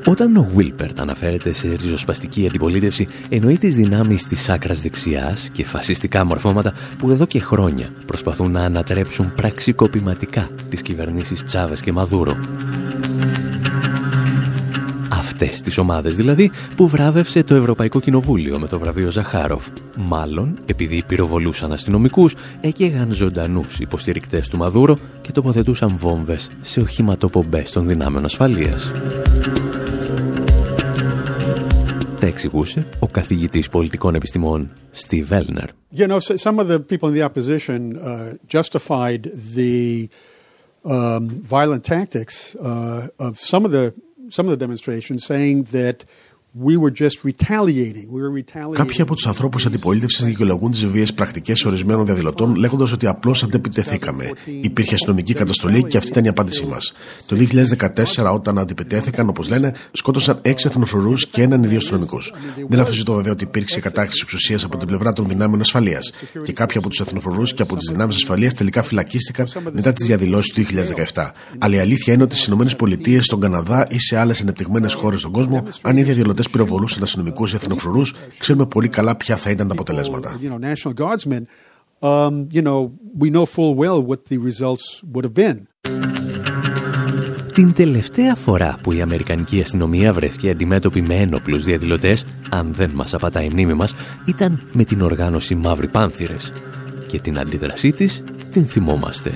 Όταν 0.06 0.36
ο 0.36 0.48
Βίλπερτ 0.54 1.00
αναφέρεται 1.00 1.52
σε 1.52 1.68
ριζοσπαστική 1.68 2.46
αντιπολίτευση, 2.46 3.08
εννοεί 3.28 3.58
τις 3.58 3.74
δυνάμεις 3.74 4.24
της 4.26 4.48
άκρας 4.48 4.80
δεξιάς 4.80 5.48
και 5.52 5.64
φασιστικά 5.64 6.24
μορφώματα 6.24 6.72
που 6.98 7.10
εδώ 7.10 7.26
και 7.26 7.40
χρόνια 7.40 7.88
προσπαθούν 8.06 8.50
να 8.50 8.64
ανατρέψουν 8.64 9.34
πραξικοπηματικά 9.34 10.48
τις 10.70 10.82
κυβερνήσεις 10.82 11.44
Τσάβες 11.44 11.80
και 11.80 11.92
Μαδούρο 11.92 12.36
αυτές 15.42 15.60
τις 15.60 15.78
ομάδες 15.78 16.16
δηλαδή 16.16 16.50
που 16.76 16.88
βράβευσε 16.88 17.42
το 17.42 17.54
Ευρωπαϊκό 17.54 18.00
Κοινοβούλιο 18.00 18.58
με 18.58 18.66
το 18.66 18.78
βραβείο 18.78 19.10
Ζαχάροφ. 19.10 19.66
Μάλλον 19.96 20.58
επειδή 20.66 21.02
πυροβολούσαν 21.06 21.72
αστυνομικούς, 21.72 22.34
έκαιγαν 22.60 23.12
ζωντανούς 23.12 23.78
υποστηρικτές 23.78 24.48
του 24.48 24.56
Μαδούρο 24.56 24.98
και 25.20 25.32
τοποθετούσαν 25.32 25.96
βόμβες 25.96 26.48
σε 26.60 26.80
οχηματοπομπές 26.80 27.70
των 27.70 27.88
δυνάμεων 27.88 28.24
ασφαλείας. 28.24 28.90
Τα 32.20 32.26
εξηγούσε 32.26 32.86
ο 32.98 33.06
καθηγητής 33.06 33.68
πολιτικών 33.68 34.14
επιστημών 34.14 34.70
Steve 35.06 35.28
Elner. 35.28 35.66
You 35.96 36.06
know, 36.06 36.18
some 36.20 36.58
of 36.58 36.66
the 36.68 36.80
people 36.80 37.08
in 37.08 37.14
the 37.14 37.22
opposition 37.30 37.80
uh, 37.96 38.34
justified 38.56 39.22
the 39.56 40.08
um, 40.84 41.22
violent 41.56 41.82
tactics 41.84 42.34
uh, 42.56 43.26
of 43.26 43.32
some 43.50 43.64
of 43.64 43.70
the 43.70 43.94
some 44.30 44.46
of 44.46 44.50
the 44.50 44.56
demonstrations, 44.56 45.24
saying 45.24 45.64
that 45.64 46.04
Κάποιοι 48.72 49.00
από 49.00 49.14
τους 49.14 49.26
ανθρώπους 49.26 49.66
αντιπολίτευσης 49.66 50.24
δικαιολογούν 50.24 50.70
τις 50.70 50.86
βίαιε 50.86 51.06
πρακτικές 51.14 51.64
ορισμένων 51.64 52.06
διαδηλωτών, 52.06 52.54
λέγοντας 52.54 52.92
ότι 52.92 53.06
απλώς 53.06 53.42
αντεπιτεθήκαμε. 53.42 54.32
Υπήρχε 54.60 54.94
αστυνομική 54.94 55.34
καταστολή 55.34 55.82
και 55.82 55.96
αυτή 55.96 56.10
ήταν 56.10 56.24
η 56.24 56.28
απάντησή 56.28 56.66
μας. 56.66 56.94
Το 57.26 57.36
2014, 57.36 58.32
όταν 58.32 58.58
αντιπιτέθηκαν, 58.58 59.28
όπως 59.28 59.48
λένε, 59.48 59.74
σκότωσαν 59.92 60.38
έξι 60.42 60.68
εθνοφρουρούς 60.70 61.26
και 61.26 61.42
έναν 61.42 61.62
ή 61.62 61.66
δύο 61.66 61.76
αστυνομικού. 61.76 62.18
Δεν 62.68 62.80
αφισβητώ 62.80 63.14
βέβαια 63.14 63.32
ότι 63.32 63.44
υπήρξε 63.44 63.80
κατάχρηση 63.80 64.20
εξουσίας 64.22 64.64
από 64.64 64.76
την 64.76 64.86
πλευρά 64.86 65.12
των 65.12 65.28
δυνάμεων 65.28 65.60
ασφαλείας. 65.60 66.12
Και 66.44 66.52
κάποιοι 66.52 66.78
από 66.78 66.88
τους 66.88 67.00
εθνοφρουρούς 67.00 67.54
και 67.54 67.62
από 67.62 67.76
τις 67.76 67.90
δυνάμεις 67.90 68.16
ασφαλείας 68.16 68.54
τελικά 68.54 68.82
φυλακίστηκαν 68.82 69.46
μετά 69.72 69.92
τις 69.92 70.06
διαδηλώσεις 70.06 70.52
του 70.52 70.60
2017. 70.60 71.32
Αλλά 71.58 71.76
η 71.76 71.78
αλήθεια 71.78 72.12
είναι 72.12 72.22
ότι 72.22 72.36
στις 72.36 72.72
ΗΠΑ, 72.72 73.22
στον 73.22 73.40
Καναδά 73.40 73.86
ή 73.90 73.98
σε 73.98 74.16
άλλες 74.18 74.40
ανεπτυγμένες 74.40 74.94
χώρες 74.94 75.20
στον 75.20 75.32
κόσμο, 75.32 75.66
αν 75.82 75.96
οι 75.96 76.02
διαδηλωτές 76.02 76.47
πυροβολούσαν 76.50 77.02
αστυνομικού 77.02 77.44
ή 77.44 77.50
εθνοφρουρού, 77.54 78.02
ξέρουμε 78.38 78.66
πολύ 78.66 78.88
καλά 78.88 79.16
ποια 79.16 79.36
θα 79.36 79.50
ήταν 79.50 79.66
τα 79.66 79.72
αποτελέσματα. 79.72 80.38
Την 87.58 87.72
τελευταία 87.72 88.34
φορά 88.34 88.78
που 88.82 88.92
η 88.92 89.00
Αμερικανική 89.00 89.60
αστυνομία 89.60 90.12
βρέθηκε 90.12 90.50
αντιμέτωπη 90.50 91.02
με 91.02 91.14
ένοπλους 91.14 91.64
διαδηλωτές, 91.64 92.24
αν 92.48 92.72
δεν 92.72 92.90
μας 92.90 93.14
απατάει 93.14 93.44
η 93.44 93.50
μνήμη 93.50 93.74
μας, 93.74 93.94
ήταν 94.24 94.62
με 94.72 94.84
την 94.84 95.00
οργάνωση 95.00 95.54
Μαύρη 95.54 95.88
Πάνθυρες. 95.88 96.52
Και 97.06 97.18
την 97.18 97.38
αντίδρασή 97.38 97.92
της 97.92 98.22
την 98.52 98.66
θυμόμαστε. 98.66 99.32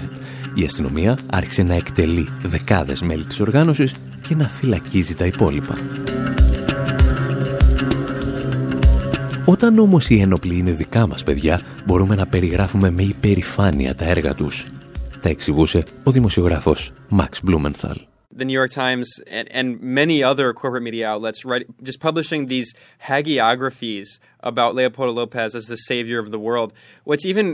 Η 0.54 0.64
αστυνομία 0.64 1.18
άρχισε 1.30 1.62
να 1.62 1.74
εκτελεί 1.74 2.28
δεκάδες 2.42 3.02
μέλη 3.02 3.24
της 3.24 3.40
οργάνωσης 3.40 3.94
και 4.28 4.34
να 4.34 4.48
φυλακίζει 4.48 5.14
τα 5.14 5.26
υπόλοιπα. 5.26 5.74
Όταν 9.46 9.78
όμως 9.78 10.10
οι 10.10 10.20
ένοπλοι 10.20 10.56
είναι 10.56 10.70
δικά 10.70 11.06
μας 11.06 11.24
παιδιά, 11.24 11.60
μπορούμε 11.86 12.14
να 12.14 12.26
περιγράφουμε 12.26 12.90
με 12.90 13.02
υπερηφάνεια 13.02 13.94
τα 13.94 14.04
έργα 14.04 14.34
τους. 14.34 14.66
Τα 15.22 15.28
εξηγούσε 15.28 15.84
ο 16.04 16.10
δημοσιογράφος 16.10 16.92
Max 17.10 17.50
Blumenthal. 17.50 17.96
the 18.34 18.46
New 18.46 18.58
York 18.62 18.70
Times 18.70 19.08
and, 19.30 19.46
and 19.58 19.66
many 19.82 20.22
other 20.30 20.46
corporate 20.54 20.82
media 20.82 21.06
outlets 21.12 21.44
right, 21.44 21.66
just 21.82 22.00
publishing 22.00 22.46
these 22.46 22.68
hagiographies 23.08 24.06
about 24.40 24.74
Leopoldo 24.74 25.12
Lopez 25.12 25.54
as 25.54 25.66
the 25.66 25.76
savior 25.76 26.18
of 26.18 26.30
the 26.30 26.38
world. 26.38 26.72
What's 27.04 27.26
even 27.26 27.46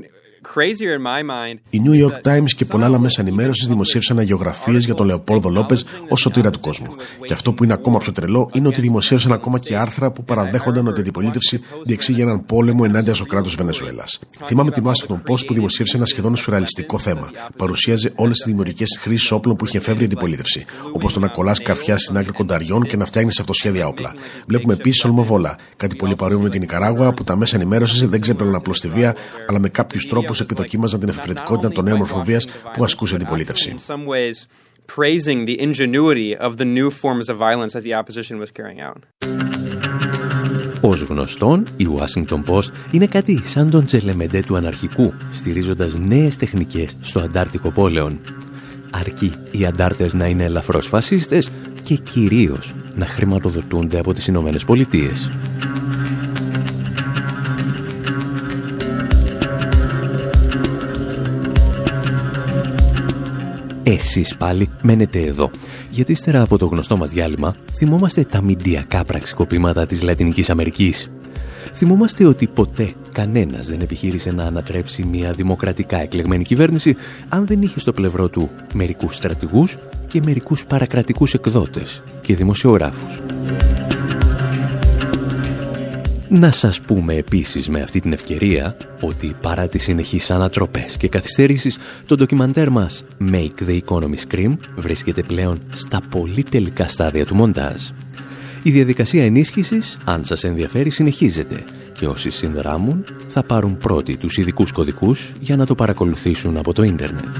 Η 1.70 1.82
New 1.84 2.06
York 2.06 2.32
Times 2.32 2.50
και 2.56 2.64
πολλά 2.64 2.84
άλλα 2.84 2.98
μέσα 2.98 3.20
ενημέρωσης 3.20 3.66
δημοσίευσαν 3.66 4.18
αγιογραφίες 4.18 4.84
για 4.84 4.94
τον 4.94 5.06
Λεοπόλδο 5.06 5.48
Λόπες 5.48 5.84
ως 6.08 6.20
σωτήρα 6.20 6.50
του 6.50 6.60
κόσμου. 6.60 6.96
Και 7.26 7.32
αυτό 7.32 7.52
που 7.52 7.64
είναι 7.64 7.72
ακόμα 7.72 7.98
πιο 7.98 8.12
τρελό 8.12 8.50
είναι 8.52 8.68
ότι 8.68 8.80
δημοσίευσαν 8.80 9.32
ακόμα 9.32 9.58
και 9.58 9.76
άρθρα 9.76 10.10
που 10.10 10.24
παραδέχονταν 10.24 10.86
ότι 10.86 10.98
η 10.98 11.00
αντιπολίτευση 11.00 11.60
διεξήγει 11.82 12.20
έναν 12.20 12.44
πόλεμο 12.44 12.82
ενάντια 12.86 13.14
στο 13.14 13.24
κράτος 13.24 13.54
Βενεζουέλας. 13.54 14.18
Θυμάμαι 14.44 14.70
την 14.70 14.84
Washington 14.86 15.14
Post 15.14 15.46
που 15.46 15.54
δημοσίευσε 15.54 15.96
ένα 15.96 16.06
σχεδόν 16.06 16.36
σουρεαλιστικό 16.36 16.98
θέμα. 16.98 17.30
Παρουσίαζε 17.56 18.12
όλες 18.14 18.36
τις 18.36 18.46
δημιουργικέ 18.46 18.84
χρήσει 19.00 19.34
όπλων 19.34 19.56
που 19.56 19.66
είχε 19.66 19.78
εφεύρει 19.78 20.02
η 20.02 20.04
αντιπολίτευση. 20.04 20.64
Όπως 20.92 21.12
το 21.12 21.20
να 21.20 21.28
κολλάς 21.28 21.62
καρφιά 21.62 21.98
στην 21.98 22.16
άκρη 22.16 22.32
κονταριών 22.32 22.82
και 22.82 22.96
να 22.96 23.04
φτιάχνεις 23.04 23.40
αυτοσχέδια 23.40 23.86
όπλα. 23.86 24.14
Βλέπουμε 24.46 24.72
επίσης 24.72 25.04
Ολμοβόλα, 25.04 25.58
κάτι 25.76 25.96
πολύ 25.96 26.14
παρόμοιο 26.14 26.42
με 26.42 26.50
την 26.50 26.62
Ικαράγουα 26.62 27.12
που 27.12 27.24
τα 27.24 27.36
μέσα 27.36 27.56
ενημέρωσης 27.56 28.08
δεν 28.08 28.20
ξέπλαιναν 28.20 28.54
απλώς 28.54 28.80
τη 28.80 28.88
βία, 28.88 29.14
αλλά 29.48 29.58
με 29.58 29.68
κάποιου 29.68 30.00
τρόπου 30.08 30.26
όπως 30.28 30.37
επιδοκίμαζαν 30.40 31.00
την 31.00 31.08
εφευρετικότητα 31.08 31.68
των 31.70 31.84
νέων 31.84 31.98
μορφοβίας 31.98 32.46
που 32.72 32.84
ασκούσε 32.84 33.14
η 33.14 33.16
αντιπολίτευση. 33.16 33.74
praising 35.00 35.44
the 35.44 35.56
ingenuity 35.66 36.34
of 36.46 36.56
the 36.56 36.64
new 36.64 36.88
forms 37.02 37.28
of 37.28 37.36
violence 37.36 37.72
that 37.76 37.84
the 37.88 37.94
opposition 38.00 38.38
was 38.42 38.50
carrying 38.58 38.80
out. 38.80 39.02
Ως 40.80 41.00
γνωστόν, 41.02 41.66
η 41.76 41.86
Washington 41.98 42.42
Post 42.46 42.70
είναι 42.90 43.06
κάτι 43.06 43.40
σαν 43.44 43.70
τον 43.70 43.84
τσελεμεντέ 43.84 44.42
του 44.46 44.56
αναρχικού, 44.56 45.12
στηρίζοντας 45.32 45.98
νέες 45.98 46.36
τεχνικές 46.36 46.96
στο 47.00 47.20
Αντάρτικο 47.20 47.70
πόλεον. 47.70 48.20
Αρκεί 48.90 49.32
οι 49.50 49.66
αντάρτες 49.66 50.14
να 50.14 50.26
είναι 50.26 50.44
ελαφρώς 50.44 50.86
φασίστες 50.86 51.50
και 51.82 51.94
κυρίως 51.94 52.74
να 52.94 53.06
χρηματοδοτούνται 53.06 53.98
από 53.98 54.14
τις 54.14 54.26
Ηνωμένες 54.26 54.64
Πολιτείες. 54.64 55.30
Εσείς 63.98 64.36
πάλι 64.36 64.68
μένετε 64.82 65.20
εδώ, 65.20 65.50
γιατί 65.90 66.12
ύστερα 66.12 66.42
από 66.42 66.58
το 66.58 66.66
γνωστό 66.66 66.96
μας 66.96 67.10
διάλειμμα 67.10 67.54
θυμόμαστε 67.72 68.24
τα 68.24 68.42
μηντιακά 68.42 69.04
πραξικοπήματα 69.04 69.86
της 69.86 70.02
Λατινικής 70.02 70.50
Αμερικής. 70.50 71.10
Θυμόμαστε 71.72 72.24
ότι 72.24 72.46
ποτέ 72.46 72.90
κανένας 73.12 73.66
δεν 73.66 73.80
επιχείρησε 73.80 74.30
να 74.30 74.44
ανατρέψει 74.44 75.04
μια 75.04 75.32
δημοκρατικά 75.32 76.00
εκλεγμένη 76.00 76.44
κυβέρνηση 76.44 76.96
αν 77.28 77.46
δεν 77.46 77.62
είχε 77.62 77.78
στο 77.78 77.92
πλευρό 77.92 78.28
του 78.28 78.50
μερικούς 78.72 79.16
στρατηγούς 79.16 79.76
και 80.08 80.20
μερικούς 80.24 80.66
παρακρατικούς 80.66 81.34
εκδότες 81.34 82.02
και 82.20 82.36
δημοσιογράφους. 82.36 83.20
Να 86.30 86.50
σας 86.50 86.80
πούμε 86.80 87.14
επίσης 87.14 87.68
με 87.68 87.80
αυτή 87.80 88.00
την 88.00 88.12
ευκαιρία 88.12 88.76
ότι 89.00 89.36
παρά 89.40 89.68
τις 89.68 89.82
συνεχείς 89.82 90.30
ανατροπές 90.30 90.96
και 90.96 91.08
καθυστερήσεις 91.08 91.78
το 92.06 92.14
ντοκιμαντέρ 92.14 92.70
μας 92.70 93.04
Make 93.32 93.54
the 93.68 93.80
Economy 93.84 94.16
Scream 94.28 94.56
βρίσκεται 94.76 95.22
πλέον 95.22 95.60
στα 95.72 96.00
πολύ 96.10 96.42
τελικά 96.42 96.88
στάδια 96.88 97.26
του 97.26 97.34
μοντάζ. 97.34 97.82
Η 98.62 98.70
διαδικασία 98.70 99.24
ενίσχυσης, 99.24 99.98
αν 100.04 100.24
σας 100.24 100.44
ενδιαφέρει, 100.44 100.90
συνεχίζεται 100.90 101.64
και 101.92 102.06
όσοι 102.06 102.30
συνδράμουν 102.30 103.04
θα 103.28 103.42
πάρουν 103.42 103.78
πρώτοι 103.78 104.16
τους 104.16 104.36
ειδικούς 104.36 104.72
κωδικούς 104.72 105.32
για 105.40 105.56
να 105.56 105.66
το 105.66 105.74
παρακολουθήσουν 105.74 106.56
από 106.56 106.72
το 106.72 106.82
ίντερνετ. 106.82 107.34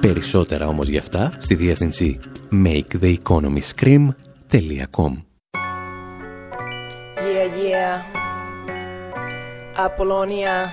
Περισσότερα 0.00 0.66
όμως 0.66 0.88
γι' 0.88 0.98
αυτά 0.98 1.32
στη 1.38 1.54
διεύθυνση 1.54 2.20
maketheeconomyscream.com 2.64 5.12
Apolonia, 9.76 10.72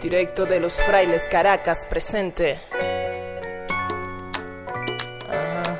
directo 0.00 0.46
de 0.46 0.58
los 0.58 0.74
frailes 0.74 1.28
Caracas 1.30 1.86
presente. 1.86 2.58
Ajá. 5.28 5.78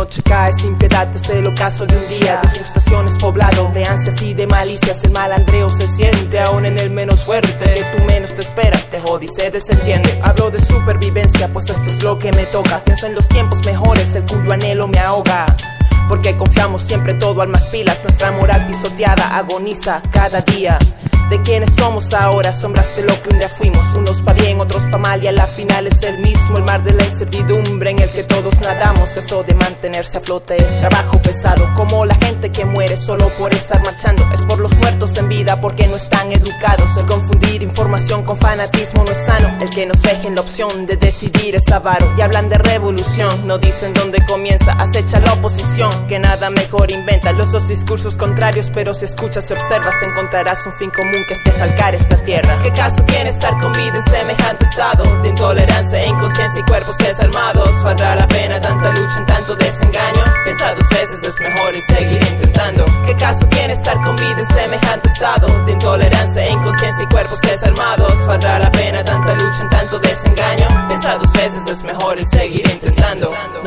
Noche 0.00 0.22
cae 0.22 0.50
sin 0.54 0.78
piedad, 0.78 1.14
es 1.14 1.28
el 1.28 1.46
ocaso 1.46 1.84
de 1.84 1.94
un 1.94 2.08
día 2.08 2.40
de 2.40 2.48
frustraciones 2.48 3.18
poblado 3.18 3.70
de 3.74 3.84
ansias 3.84 4.22
y 4.22 4.32
de 4.32 4.46
malicias. 4.46 5.04
El 5.04 5.10
malandreo 5.10 5.68
se 5.76 5.86
siente 5.88 6.40
aún 6.40 6.64
en 6.64 6.78
el 6.78 6.88
menos 6.88 7.22
fuerte 7.22 7.50
que 7.74 7.84
tú 7.92 8.02
menos 8.04 8.32
te 8.32 8.40
esperas. 8.40 8.82
Te 8.86 8.98
jode 8.98 9.28
se 9.28 9.50
desentiende. 9.50 10.18
Hablo 10.22 10.50
de 10.50 10.58
supervivencia, 10.62 11.48
pues 11.52 11.68
esto 11.68 11.90
es 11.90 12.02
lo 12.02 12.18
que 12.18 12.32
me 12.32 12.44
toca. 12.46 12.82
Pienso 12.82 13.08
en 13.08 13.14
los 13.14 13.28
tiempos 13.28 13.62
mejores, 13.66 14.14
el 14.14 14.24
cuyo 14.24 14.50
anhelo 14.50 14.88
me 14.88 14.98
ahoga. 14.98 15.54
Porque 16.08 16.34
confiamos 16.34 16.80
siempre 16.80 17.12
todo 17.12 17.42
al 17.42 17.48
más 17.48 17.66
pilas. 17.66 18.00
Nuestra 18.02 18.32
moral 18.32 18.66
pisoteada 18.68 19.36
agoniza 19.36 20.00
cada 20.10 20.40
día 20.40 20.78
de 21.30 21.40
quienes 21.42 21.72
somos 21.74 22.12
ahora, 22.12 22.52
sombras 22.52 22.96
de 22.96 23.04
lo 23.04 23.22
que 23.22 23.30
un 23.30 23.38
día 23.38 23.48
fuimos, 23.48 23.84
unos 23.94 24.20
pa' 24.20 24.32
bien, 24.32 24.60
otros 24.60 24.82
pa' 24.90 24.98
mal 24.98 25.22
y 25.22 25.28
a 25.28 25.32
la 25.32 25.46
final 25.46 25.86
es 25.86 26.02
el 26.02 26.18
mismo, 26.18 26.58
el 26.58 26.64
mar 26.64 26.82
de 26.82 26.92
la 26.92 27.04
incertidumbre 27.04 27.90
en 27.90 28.00
el 28.00 28.10
que 28.10 28.24
todos 28.24 28.52
nadamos, 28.60 29.16
eso 29.16 29.44
de 29.44 29.54
mantenerse 29.54 30.18
a 30.18 30.20
flote 30.20 30.56
es 30.56 30.80
trabajo 30.80 31.22
pesado, 31.22 31.68
como 31.76 32.04
la 32.04 32.16
gente 32.16 32.50
que 32.50 32.64
muere 32.64 32.96
solo 32.96 33.28
por 33.38 33.54
estar 33.54 33.80
marchando, 33.84 34.24
es 34.34 34.40
por 34.44 34.58
los 34.58 34.74
muertos 34.78 35.16
en 35.18 35.28
vida 35.28 35.60
porque 35.60 35.86
no 35.86 35.96
están 35.96 36.32
educados, 36.32 36.96
el 36.96 37.06
confundir 37.06 37.62
información 37.62 38.24
con 38.24 38.36
fanatismo 38.36 39.04
no 39.04 39.12
es 39.12 39.24
sano, 39.24 39.48
el 39.60 39.70
que 39.70 39.86
nos 39.86 40.02
dejen 40.02 40.34
la 40.34 40.40
opción 40.40 40.86
de 40.86 40.96
decidir 40.96 41.54
es 41.54 41.70
avaro, 41.70 42.12
y 42.18 42.22
hablan 42.22 42.48
de 42.48 42.58
revolución, 42.58 43.46
no 43.46 43.56
dicen 43.58 43.92
dónde 43.92 44.18
comienza, 44.26 44.72
acecha 44.72 45.20
la 45.20 45.34
oposición, 45.34 45.92
que 46.08 46.18
nada 46.18 46.50
mejor 46.50 46.90
inventa, 46.90 47.30
los 47.30 47.52
dos 47.52 47.68
discursos 47.68 48.16
contrarios, 48.16 48.68
pero 48.74 48.92
si 48.92 49.04
escuchas 49.04 49.48
y 49.48 49.52
observas 49.52 49.94
encontrarás 50.02 50.66
un 50.66 50.72
fin 50.72 50.90
común 50.90 51.19
nunca 51.20 51.34
es 51.34 51.44
defalcar 51.44 51.94
esta 51.94 52.16
tierra. 52.22 52.58
¿Qué 52.62 52.70
caso 52.72 53.02
tiene 53.04 53.30
estar 53.30 53.54
con 53.58 53.72
vida 53.72 53.96
en 53.96 54.02
semejante 54.02 54.64
estado 54.64 55.22
de 55.22 55.28
intolerancia 55.28 56.06
inconsciencia 56.06 56.60
y 56.60 56.64
cuerpos 56.64 56.96
desarmados? 56.98 57.82
¿Valdrá 57.82 58.14
la 58.16 58.26
pena 58.26 58.60
tanta 58.60 58.90
lucha 58.90 59.18
en 59.18 59.26
tanto 59.26 59.54
desengaño? 59.56 60.24
Pensar 60.44 60.76
dos 60.76 60.88
veces 60.88 61.22
es 61.22 61.40
mejor 61.40 61.74
y 61.74 61.82
seguir 61.82 62.22
intentando. 62.32 62.84
¿Qué 63.06 63.14
caso 63.16 63.46
tiene 63.46 63.72
estar 63.74 64.00
con 64.00 64.16
vida 64.16 64.38
en 64.38 64.46
semejante 64.46 65.08
estado 65.08 65.64
de 65.66 65.72
intolerancia 65.72 66.48
inconsciencia 66.48 67.04
y 67.04 67.06
cuerpos 67.08 67.40
desarmados? 67.42 68.26
¿Valdrá 68.26 68.58
la 68.58 68.70
pena 68.70 69.04
tanta 69.04 69.34
lucha 69.34 69.62
en 69.62 69.68
tanto 69.68 69.98
desengaño? 69.98 70.68
Pensar 70.88 71.18
dos 71.18 71.32
veces 71.32 71.66
es 71.66 71.84
mejor 71.84 72.18
y 72.18 72.24
seguir. 72.24 72.69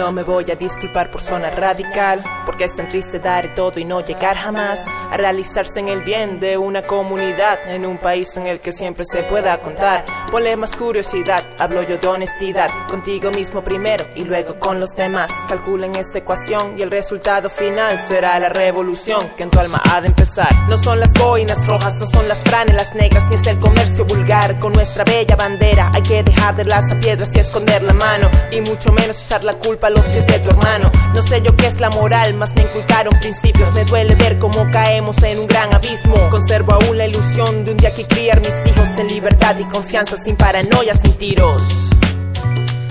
No 0.04 0.12
me 0.12 0.24
voy 0.24 0.44
a 0.52 0.56
disculpar 0.56 1.10
por 1.10 1.22
zona 1.22 1.50
radical, 1.50 2.22
porque 2.46 2.66
es 2.66 2.76
tan 2.76 2.90
triste 2.90 3.20
dar 3.20 3.56
todo 3.56 3.80
y 3.80 3.86
no 3.86 4.02
llegar 4.02 4.36
jamás 4.36 4.86
a 5.10 5.16
realizarse 5.16 5.80
en 5.80 5.88
el 5.88 6.02
bien 6.02 6.42
de 6.42 6.58
una 6.58 6.82
comunidad 6.82 7.58
en 7.68 7.86
un 7.86 7.98
país 7.98 8.36
en 8.36 8.46
el 8.46 8.60
que 8.60 8.74
siempre 8.74 9.06
se 9.10 9.24
pueda 9.24 9.58
contar. 9.60 10.04
Ponle 10.30 10.58
más 10.58 10.76
curiosidad, 10.76 11.42
hablo 11.58 11.84
yo 11.84 11.98
de 11.98 12.08
honestidad, 12.08 12.70
contigo 12.90 13.32
mismo 13.32 13.64
primero 13.64 14.04
y 14.14 14.26
luego 14.26 14.60
con 14.60 14.82
los 14.82 14.90
demás. 14.90 15.32
Calculen 15.48 15.96
esta 15.96 16.18
ecuación 16.18 16.78
y 16.78 16.82
el 16.82 16.92
resultado 16.92 17.50
final 17.50 17.98
será 17.98 18.38
la 18.40 18.50
revolución 18.50 19.26
que 19.38 19.44
en 19.44 19.52
tu 19.52 19.60
alma 19.60 19.82
ha 19.90 20.02
de 20.02 20.08
empezar. 20.08 20.54
No 20.68 20.76
son 20.76 21.00
las 21.00 21.14
boinas 21.14 21.66
rojas, 21.66 21.98
no 22.02 22.08
son 22.08 22.28
las 22.28 22.44
franelas 22.44 22.94
negras, 22.94 23.24
ni 23.30 23.36
es 23.36 23.48
el 23.48 23.58
comercio 23.58 24.04
vulgar 24.04 24.60
con 24.60 24.74
nuestra 24.74 25.06
bella 25.06 25.38
bandera. 25.38 25.92
Hay 25.94 26.04
que 26.04 26.24
dejar 26.24 26.58
de 26.58 26.66
las 26.66 26.94
piedras 26.96 27.34
y 27.36 27.40
esconder 27.40 27.84
la 27.84 27.94
mano, 27.94 28.30
y 28.52 28.60
mucho 28.60 28.92
menos 28.92 29.24
echar 29.26 29.46
la 29.46 29.54
culpa 29.54 29.93
los 29.94 30.06
pies 30.06 30.26
de 30.28 30.40
tu 30.40 30.50
hermano. 30.50 30.92
No 31.14 31.22
sé 31.22 31.42
yo 31.42 31.56
qué 31.56 31.68
es 31.68 31.80
la 31.80 31.90
moral, 31.90 32.34
más 32.36 32.54
me 32.56 32.64
inculcaron 32.64 33.14
principios. 33.20 33.74
Me 33.74 33.86
duele 33.86 34.16
ver 34.16 34.38
cómo 34.40 34.70
caemos 34.72 35.22
en 35.24 35.40
un 35.40 35.48
gran 35.48 35.74
abismo. 35.74 36.16
Conservo 36.30 36.74
aún 36.74 36.98
la 36.98 37.08
ilusión 37.08 37.66
de 37.66 37.72
un 37.72 37.78
día 37.78 37.94
que 37.94 38.06
criar 38.06 38.40
mis 38.40 38.50
hijos 38.66 38.88
en 38.98 39.08
libertad 39.08 39.56
y 39.60 39.64
confianza, 39.66 40.18
sin 40.24 40.36
paranoias 40.36 41.00
ni 41.04 41.12
tiros. 41.12 41.62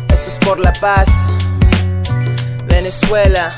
Esto 0.08 0.30
es 0.30 0.38
por 0.46 0.58
la 0.60 0.72
paz, 0.74 1.08
Venezuela. 2.66 3.54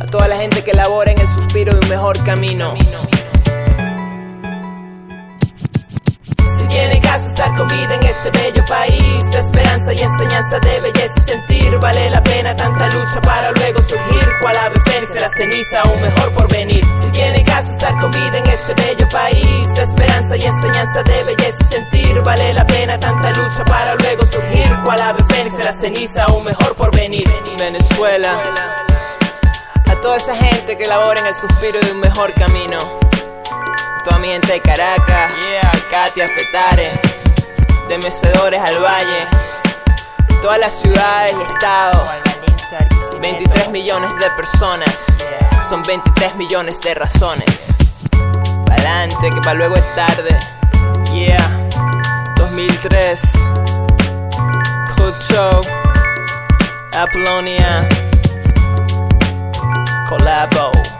A 0.00 0.06
toda 0.06 0.28
la 0.28 0.36
gente 0.36 0.62
que 0.62 0.72
labora 0.72 1.12
en 1.12 1.18
el 1.18 1.28
suspiro 1.28 1.72
de 1.72 1.80
un 1.80 1.88
mejor 1.88 2.22
camino. 2.24 2.74
Tiene 6.70 7.00
caso 7.00 7.26
estar 7.26 7.54
con 7.54 7.66
vida 7.68 7.94
en 7.94 8.02
este 8.04 8.30
bello 8.30 8.64
país 8.66 9.30
de 9.30 9.38
esperanza 9.38 9.92
y 9.92 10.00
enseñanza 10.00 10.58
de 10.60 10.80
belleza 10.80 11.14
y 11.16 11.30
sentir. 11.30 11.78
Vale 11.78 12.10
la 12.10 12.22
pena 12.22 12.54
tanta 12.56 12.86
lucha 12.86 13.20
para 13.20 13.50
luego 13.52 13.82
surgir. 13.82 14.28
Cual 14.40 14.56
ave 14.56 14.80
fénix 14.86 15.12
de 15.12 15.20
la 15.20 15.28
ceniza, 15.30 15.82
un 15.84 16.00
mejor 16.00 16.32
porvenir. 16.32 16.84
Si 17.02 17.10
tiene 17.10 17.44
caso 17.44 17.70
estar 17.70 17.96
con 17.98 18.10
vida 18.10 18.38
en 18.38 18.46
este 18.46 18.74
bello 18.74 19.08
país 19.10 19.74
de 19.74 19.82
esperanza 19.82 20.36
y 20.36 20.42
enseñanza 20.44 21.02
de 21.02 21.24
belleza 21.24 21.58
y 21.60 21.74
sentir. 21.74 22.20
Vale 22.22 22.54
la 22.54 22.66
pena 22.66 22.98
tanta 22.98 23.30
lucha 23.30 23.64
para 23.64 23.94
luego 23.96 24.24
surgir. 24.26 24.68
Cual 24.84 25.00
ave 25.00 25.24
fénix 25.28 25.56
de 25.56 25.64
la 25.64 25.72
ceniza, 25.72 26.26
un 26.32 26.44
mejor 26.44 26.74
porvenir. 26.76 27.28
Venezuela. 27.58 28.38
A 29.86 29.94
toda 30.00 30.16
esa 30.16 30.34
gente 30.34 30.76
que 30.78 30.86
labora 30.86 31.20
en 31.20 31.26
el 31.26 31.34
suspiro 31.34 31.78
de 31.80 31.92
un 31.92 32.00
mejor 32.00 32.32
camino 32.34 33.09
toda 34.04 34.18
mi 34.18 34.28
gente 34.28 34.52
de 34.52 34.60
Caracas, 34.60 35.32
yeah, 35.48 35.72
Katia, 35.90 36.28
Petare, 36.34 36.90
de 37.88 37.98
Mecedores 37.98 38.60
al 38.60 38.82
Valle, 38.82 39.26
todas 40.42 40.58
las 40.58 40.72
ciudades 40.80 41.34
y 41.38 41.52
estados, 41.52 42.02
23 43.20 43.68
millones 43.70 44.10
de 44.18 44.30
personas, 44.30 45.06
son 45.68 45.82
23 45.82 46.34
millones 46.36 46.80
de 46.80 46.94
razones. 46.94 47.76
Pa'lante, 48.66 49.30
que 49.30 49.40
para 49.40 49.54
luego 49.54 49.76
es 49.76 49.94
tarde, 49.94 50.38
yeah, 51.12 51.68
2003, 52.36 53.20
Cool 54.96 55.14
Show, 55.28 55.60
Apollonia, 56.92 57.86
Collabo. 60.08 60.99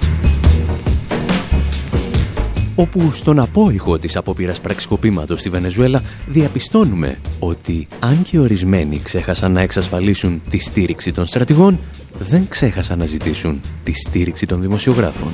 όπου 2.75 3.11
στον 3.13 3.39
απόϊχο 3.39 3.97
της 3.97 4.15
απόπειρας 4.15 4.61
πραξικοπήματος 4.61 5.39
στη 5.39 5.49
Βενεζουέλα 5.49 6.03
διαπιστώνουμε 6.27 7.17
ότι 7.39 7.87
αν 7.99 8.23
και 8.23 8.39
ορισμένοι 8.39 8.99
ξέχασαν 9.03 9.51
να 9.51 9.61
εξασφαλίσουν 9.61 10.41
τη 10.49 10.57
στήριξη 10.57 11.11
των 11.11 11.27
στρατηγών, 11.27 11.79
δεν 12.19 12.47
ξέχασαν 12.47 12.97
να 12.97 13.05
ζητήσουν 13.05 13.61
τη 13.83 13.93
στήριξη 13.93 14.45
των 14.45 14.61
δημοσιογράφων. 14.61 15.31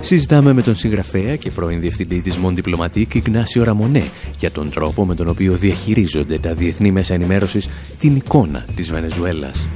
Συζητάμε 0.00 0.52
με 0.52 0.62
τον 0.62 0.74
συγγραφέα 0.74 1.36
και 1.36 1.50
πρώην 1.50 1.80
διευθυντή 1.80 2.20
της 2.20 2.36
Μον 2.38 2.54
Diplomatique 2.56 3.14
Ιγνάσιο 3.14 3.64
Ραμονέ 3.64 4.10
για 4.38 4.50
τον 4.50 4.70
τρόπο 4.70 5.04
με 5.04 5.14
τον 5.14 5.28
οποίο 5.28 5.54
διαχειρίζονται 5.54 6.38
τα 6.38 6.54
διεθνή 6.54 6.92
μέσα 6.92 7.14
ενημέρωσης 7.14 7.68
την 7.98 8.16
εικόνα 8.16 8.64
της 8.74 8.90
Βενεζουέλας 8.90 9.68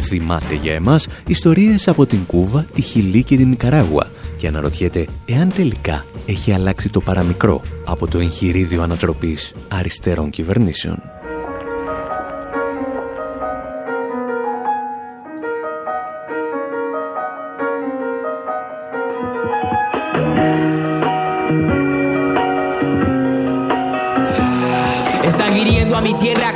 θυμάται 0.00 0.54
για 0.54 0.74
εμάς 0.74 1.06
ιστορίες 1.26 1.88
από 1.88 2.06
την 2.06 2.26
Κούβα, 2.26 2.66
τη 2.74 2.80
Χιλή 2.80 3.22
και 3.22 3.36
την 3.36 3.48
Νικαράγουα 3.48 4.10
και 4.36 4.46
αναρωτιέται 4.46 5.06
εάν 5.24 5.52
τελικά 5.52 6.04
έχει 6.26 6.52
αλλάξει 6.52 6.88
το 6.88 7.00
παραμικρό 7.00 7.62
από 7.84 8.06
το 8.06 8.18
εγχειρίδιο 8.18 8.82
ανατροπής 8.82 9.54
αριστερών 9.68 10.30
κυβερνήσεων. 10.30 11.17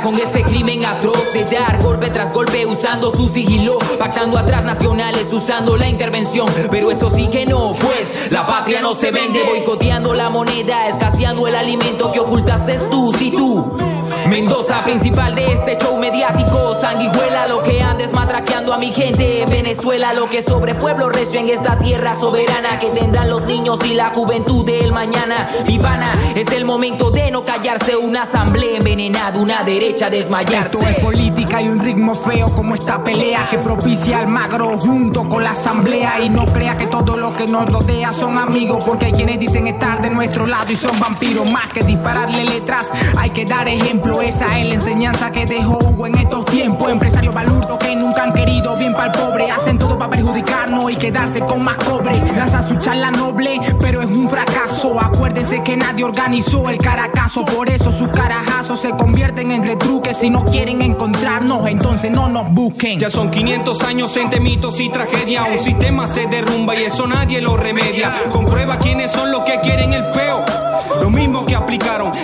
Con 0.03 0.19
ese 0.19 0.43
crimen 0.43 0.85
atroz 0.85 1.31
de 1.33 1.45
dar 1.45 1.81
golpe 1.81 2.09
tras 2.09 2.33
golpe 2.33 2.65
usando 2.65 3.09
su 3.09 3.27
sigilo, 3.29 3.77
pactando 3.97 4.37
atrás 4.37 4.65
nacionales 4.65 5.27
usando 5.31 5.77
la 5.77 5.87
intervención. 5.87 6.47
Pero 6.69 6.91
eso 6.91 7.09
sí 7.09 7.27
que 7.27 7.45
no, 7.45 7.73
pues 7.73 8.29
la 8.29 8.45
patria 8.45 8.81
no 8.81 8.93
se 8.93 9.11
vende, 9.11 9.41
boicoteando 9.43 10.13
la 10.13 10.29
moneda, 10.29 10.89
escaseando 10.89 11.47
el 11.47 11.55
alimento 11.55 12.11
que 12.11 12.19
ocultaste 12.19 12.79
tú, 12.89 13.13
si 13.17 13.31
tú. 13.31 13.92
Mendoza, 14.29 14.81
principal 14.83 15.35
de 15.35 15.45
este 15.45 15.77
show 15.77 15.97
mediático, 15.97 16.75
sanguijuela, 16.79 17.47
lo 17.47 17.61
que 17.61 17.81
andes 17.81 18.11
matraqueando 18.13 18.73
a 18.73 18.77
mi 18.77 18.91
gente. 18.91 19.41
En 19.41 19.49
Venezuela, 19.49 20.13
lo 20.13 20.29
que 20.29 20.41
sobre 20.41 20.75
pueblo 20.75 21.09
recio 21.09 21.39
en 21.39 21.49
esta 21.49 21.77
tierra 21.77 22.17
soberana. 22.17 22.79
Que 22.79 22.89
tendrán 22.89 23.29
los 23.29 23.43
niños 23.43 23.79
y 23.85 23.93
la 23.93 24.11
juventud 24.13 24.65
del 24.65 24.93
mañana. 24.93 25.45
Ivana, 25.67 26.13
es 26.35 26.51
el 26.53 26.63
momento 26.63 27.11
de 27.11 27.31
no 27.31 27.43
callarse, 27.43 27.97
una 27.97 28.23
asamblea 28.23 28.77
envenenada, 28.77 29.37
una 29.37 29.63
derecha 29.63 30.09
desmayarse. 30.09 30.77
Esto 30.77 30.81
es 30.87 30.99
política 30.99 31.61
y 31.61 31.67
un 31.67 31.79
ritmo 31.79 32.13
feo 32.13 32.47
como 32.55 32.75
esta 32.75 33.03
pelea 33.03 33.45
que 33.49 33.57
propicia 33.57 34.19
al 34.19 34.27
magro 34.27 34.77
junto 34.79 35.27
con 35.27 35.43
la 35.43 35.51
asamblea. 35.51 36.21
Y 36.21 36.29
no 36.29 36.45
crea 36.45 36.77
que 36.77 36.87
todo 36.87 37.17
lo 37.17 37.35
que 37.35 37.45
nos 37.47 37.69
rodea 37.69 38.13
son 38.13 38.37
amigos 38.37 38.83
porque 38.85 39.05
hay 39.05 39.11
quienes 39.11 39.39
dicen 39.39 39.67
estar 39.67 40.01
de 40.01 40.09
nuestro 40.09 40.47
lado 40.47 40.71
y 40.71 40.75
son 40.75 40.97
vampiros. 40.99 41.49
Más 41.49 41.67
que 41.73 41.83
dispararle 41.83 42.45
letras, 42.45 42.89
hay 43.17 43.29
que 43.31 43.45
dar 43.45 43.67
ejemplo 43.67 44.12
esa 44.21 44.59
es 44.59 44.67
la 44.67 44.75
enseñanza 44.75 45.31
que 45.31 45.45
dejó 45.45 45.77
Hugo 45.79 46.07
en 46.07 46.17
estos 46.17 46.45
tiempos. 46.45 46.91
Empresarios 46.91 47.33
balurdos 47.33 47.77
que 47.77 47.95
nunca 47.95 48.23
han 48.23 48.33
querido 48.33 48.75
bien 48.75 48.93
para 48.93 49.11
el 49.11 49.11
pobre. 49.11 49.49
Hacen 49.49 49.77
todo 49.77 49.97
para 49.97 50.11
perjudicarnos 50.11 50.91
y 50.91 50.95
quedarse 50.95 51.39
con 51.39 51.63
más 51.63 51.77
cobre. 51.77 52.15
Lanza 52.35 52.67
su 52.67 52.75
charla 52.77 53.11
noble, 53.11 53.59
pero 53.79 54.01
es 54.01 54.09
un 54.09 54.29
fracaso. 54.29 54.99
Acuérdense 54.99 55.63
que 55.63 55.77
nadie 55.77 56.03
organizó 56.03 56.69
el 56.69 56.77
caracazo. 56.77 57.45
Por 57.45 57.69
eso 57.69 57.91
sus 57.91 58.09
carajazos 58.09 58.81
se 58.81 58.89
convierten 58.91 59.51
en 59.51 59.63
retruques. 59.63 60.17
Si 60.17 60.29
no 60.29 60.43
quieren 60.45 60.81
encontrarnos, 60.81 61.67
entonces 61.67 62.11
no 62.11 62.29
nos 62.29 62.51
busquen. 62.53 62.99
Ya 62.99 63.09
son 63.09 63.31
500 63.31 63.83
años 63.83 64.15
entre 64.17 64.39
mitos 64.39 64.79
y 64.79 64.89
tragedia. 64.89 65.43
Un 65.45 65.59
sistema 65.59 66.07
se 66.07 66.27
derrumba 66.27 66.75
y 66.75 66.83
eso 66.83 67.07
nadie 67.07 67.41
lo 67.41 67.57
remedia. 67.57 68.11
Comprueba 68.31 68.77
quiénes 68.77 69.11
son 69.11 69.22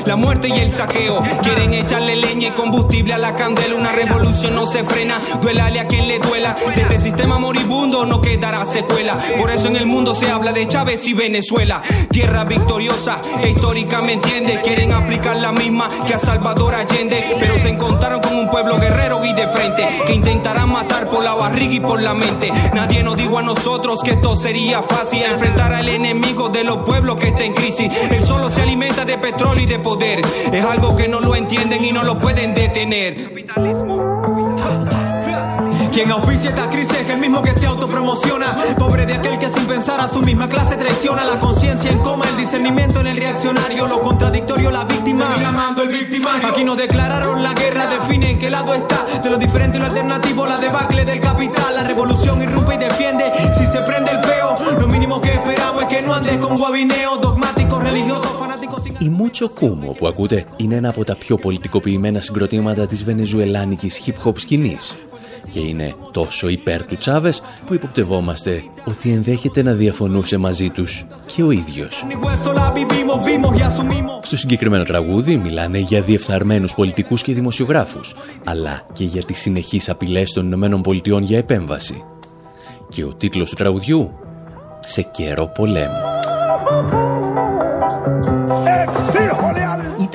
la 0.10 0.16
muerte 0.16 0.48
y 0.48 0.60
el 0.60 0.72
saqueo. 0.72 1.22
Quieren 1.44 1.72
echarle 1.72 2.16
leña 2.16 2.48
y 2.48 2.52
combustible 2.52 3.14
a 3.14 3.20
la 3.20 3.36
candela. 3.36 3.76
Una 3.76 3.92
revolución 3.92 4.56
no 4.56 4.66
se 4.66 4.84
frena, 4.84 5.22
duélale 5.40 5.80
a 5.80 5.86
quien 5.86 6.08
le 6.08 6.18
duela. 6.18 6.56
De 6.76 6.82
este 6.82 7.00
sistema 7.00 7.38
moribundo 7.38 8.08
no 8.08 8.20
quedará 8.20 8.66
secuela. 8.66 9.20
Por 9.38 9.52
eso 9.52 9.68
en 9.68 9.76
el 9.76 9.86
mundo 9.86 10.16
se 10.16 10.32
habla 10.32 10.52
de 10.52 10.68
Chávez 10.68 11.06
y 11.06 11.14
Venezuela. 11.14 11.84
Tierra 12.10 12.44
victoriosa 12.44 13.22
e 13.44 13.52
histórica, 13.52 14.02
¿me 14.02 14.14
entiendes? 14.14 14.62
Quieren 14.62 14.94
aplicar 14.94 15.36
la 15.36 15.52
misma 15.52 15.88
que 16.08 16.16
a 16.16 16.20
Salvador 16.20 16.74
Allende. 16.74 17.24
Pero 17.40 17.60
se 17.60 17.70
encontraron 17.70 18.20
con 18.20 18.36
un 18.36 18.50
pueblo 18.50 18.80
guerrero 18.80 19.24
y 19.24 19.34
de 19.34 19.48
frente. 19.48 19.88
Que 20.08 20.16
intentarán 20.16 20.72
matar 20.72 21.08
por 21.12 21.24
la 21.24 21.36
barriga 21.36 21.76
y 21.76 21.80
por 21.82 22.02
la 22.02 22.16
mente. 22.16 22.52
Nadie 22.74 23.04
nos 23.04 23.16
dijo 23.16 23.38
a 23.38 23.44
nosotros 23.44 24.02
que 24.02 24.12
esto 24.14 24.36
sería 24.36 24.82
fácil. 24.82 25.22
Enfrentar 25.22 25.72
al 25.72 25.88
enemigo 25.88 26.50
de 26.50 26.64
los 26.64 26.78
pueblos 26.78 27.18
que 27.18 27.28
está 27.28 27.44
en 27.44 27.54
crisis. 27.54 27.94
Él 28.10 28.26
solo 28.26 28.50
se 28.50 28.64
alimenta 28.64 29.06
de 29.06 29.20
petróleo 29.20 29.64
y 29.64 29.68
de 29.68 29.78
poder. 29.78 29.99
Es 30.02 30.66
algo 30.66 30.96
que 30.96 31.10
no 31.10 31.20
lo 31.20 31.36
entienden 31.36 31.84
y 31.84 31.92
no 31.92 32.04
lo 32.04 32.18
pueden 32.20 32.54
detener. 32.54 33.18
Quien 35.92 36.12
auspicia 36.12 36.52
esta 36.52 36.70
crisis 36.70 37.00
es 37.00 37.10
el 37.10 37.18
mismo 37.18 37.42
que 37.42 37.54
se 37.54 37.66
autopromociona. 37.66 38.56
Pobre 38.78 39.06
de 39.06 39.16
aquel 39.16 39.38
que 39.40 39.50
sin 39.50 39.66
pensar 39.66 40.00
a 40.00 40.08
su 40.08 40.22
misma 40.22 40.48
clase 40.48 40.78
traiciona 40.78 41.26
la 41.26 41.40
conciencia 41.40 41.92
en 41.92 42.00
coma, 42.00 42.26
el 42.30 42.38
discernimiento 42.38 43.02
en 43.02 43.08
el 43.08 43.18
reaccionario, 43.18 43.88
lo 43.88 44.02
contradictorio, 44.02 44.72
la 44.72 44.86
víctima. 44.86 45.36
Llamando 45.38 45.84
el 45.84 45.90
victimario. 45.90 46.48
Aquí 46.48 46.64
nos 46.64 46.78
declararon 46.78 47.44
la 47.44 47.54
guerra, 47.54 47.88
define 47.88 48.32
en 48.32 48.40
qué 48.40 48.50
lado 48.50 48.74
está. 48.74 49.06
De 49.22 49.30
lo 49.30 49.38
diferente 49.38 49.78
y 49.78 49.82
lo 49.82 49.88
alternativo, 49.88 50.46
la 50.46 50.58
debacle 50.58 51.04
del 51.04 51.20
capital. 51.20 51.76
La 51.76 51.84
revolución 51.84 52.42
irrumpe 52.42 52.76
y 52.76 52.78
defiende. 52.78 53.26
Si 53.58 53.66
se 53.66 53.82
prende 53.82 54.12
el 54.12 54.22
peo, 54.22 54.56
lo 54.80 54.88
mínimo 54.88 55.20
que 55.20 55.34
esperamos 55.34 55.84
es 55.84 55.90
que 55.90 56.02
no 56.02 56.14
andes 56.14 56.38
con 56.38 56.56
guabineo, 56.56 57.18
dogmáticos, 57.18 57.84
religiosos, 57.84 58.32
fanáticos. 58.40 58.59
Η 59.02 59.10
Μούτσο 59.10 59.50
Κούμο 59.50 59.92
που 59.92 60.08
ακούτε 60.08 60.46
είναι 60.58 60.76
ένα 60.76 60.90
από 60.90 61.04
τα 61.04 61.16
πιο 61.16 61.38
πολιτικοποιημένα 61.38 62.20
συγκροτήματα 62.20 62.86
της 62.86 63.04
βενεζουελάνικης 63.04 64.02
hip-hop 64.06 64.34
σκηνής 64.40 64.96
και 65.50 65.60
είναι 65.60 65.94
τόσο 66.12 66.50
υπέρ 66.50 66.86
του 66.86 66.98
Τσάβες 66.98 67.42
που 67.66 67.74
υποπτευόμαστε 67.74 68.64
ότι 68.86 69.12
ενδέχεται 69.12 69.62
να 69.62 69.74
διαφωνούσε 69.74 70.38
μαζί 70.38 70.70
τους 70.70 71.06
και 71.26 71.44
ο 71.44 71.52
ίδιος. 71.52 72.06
Στο 74.22 74.38
συγκεκριμένο 74.38 74.84
τραγούδι 74.84 75.38
μιλάνε 75.38 75.78
για 75.78 76.02
διεφθαρμένους 76.02 76.74
πολιτικούς 76.74 77.22
και 77.22 77.34
δημοσιογράφους, 77.34 78.16
αλλά 78.46 78.86
και 78.94 79.04
για 79.04 79.24
τις 79.24 79.38
συνεχείς 79.38 79.90
απειλές 79.90 80.32
των 80.32 80.46
Ηνωμένων 80.46 80.82
Πολιτειών 80.82 81.24
για 81.24 81.38
επέμβαση. 81.38 82.04
Και 82.90 83.04
ο 83.04 83.14
τίτλος 83.14 83.50
του 83.50 83.56
τραγουδιού 83.56 84.12
«Σε 84.80 85.02
καιρό 85.02 85.48
πολέμου». 85.48 86.38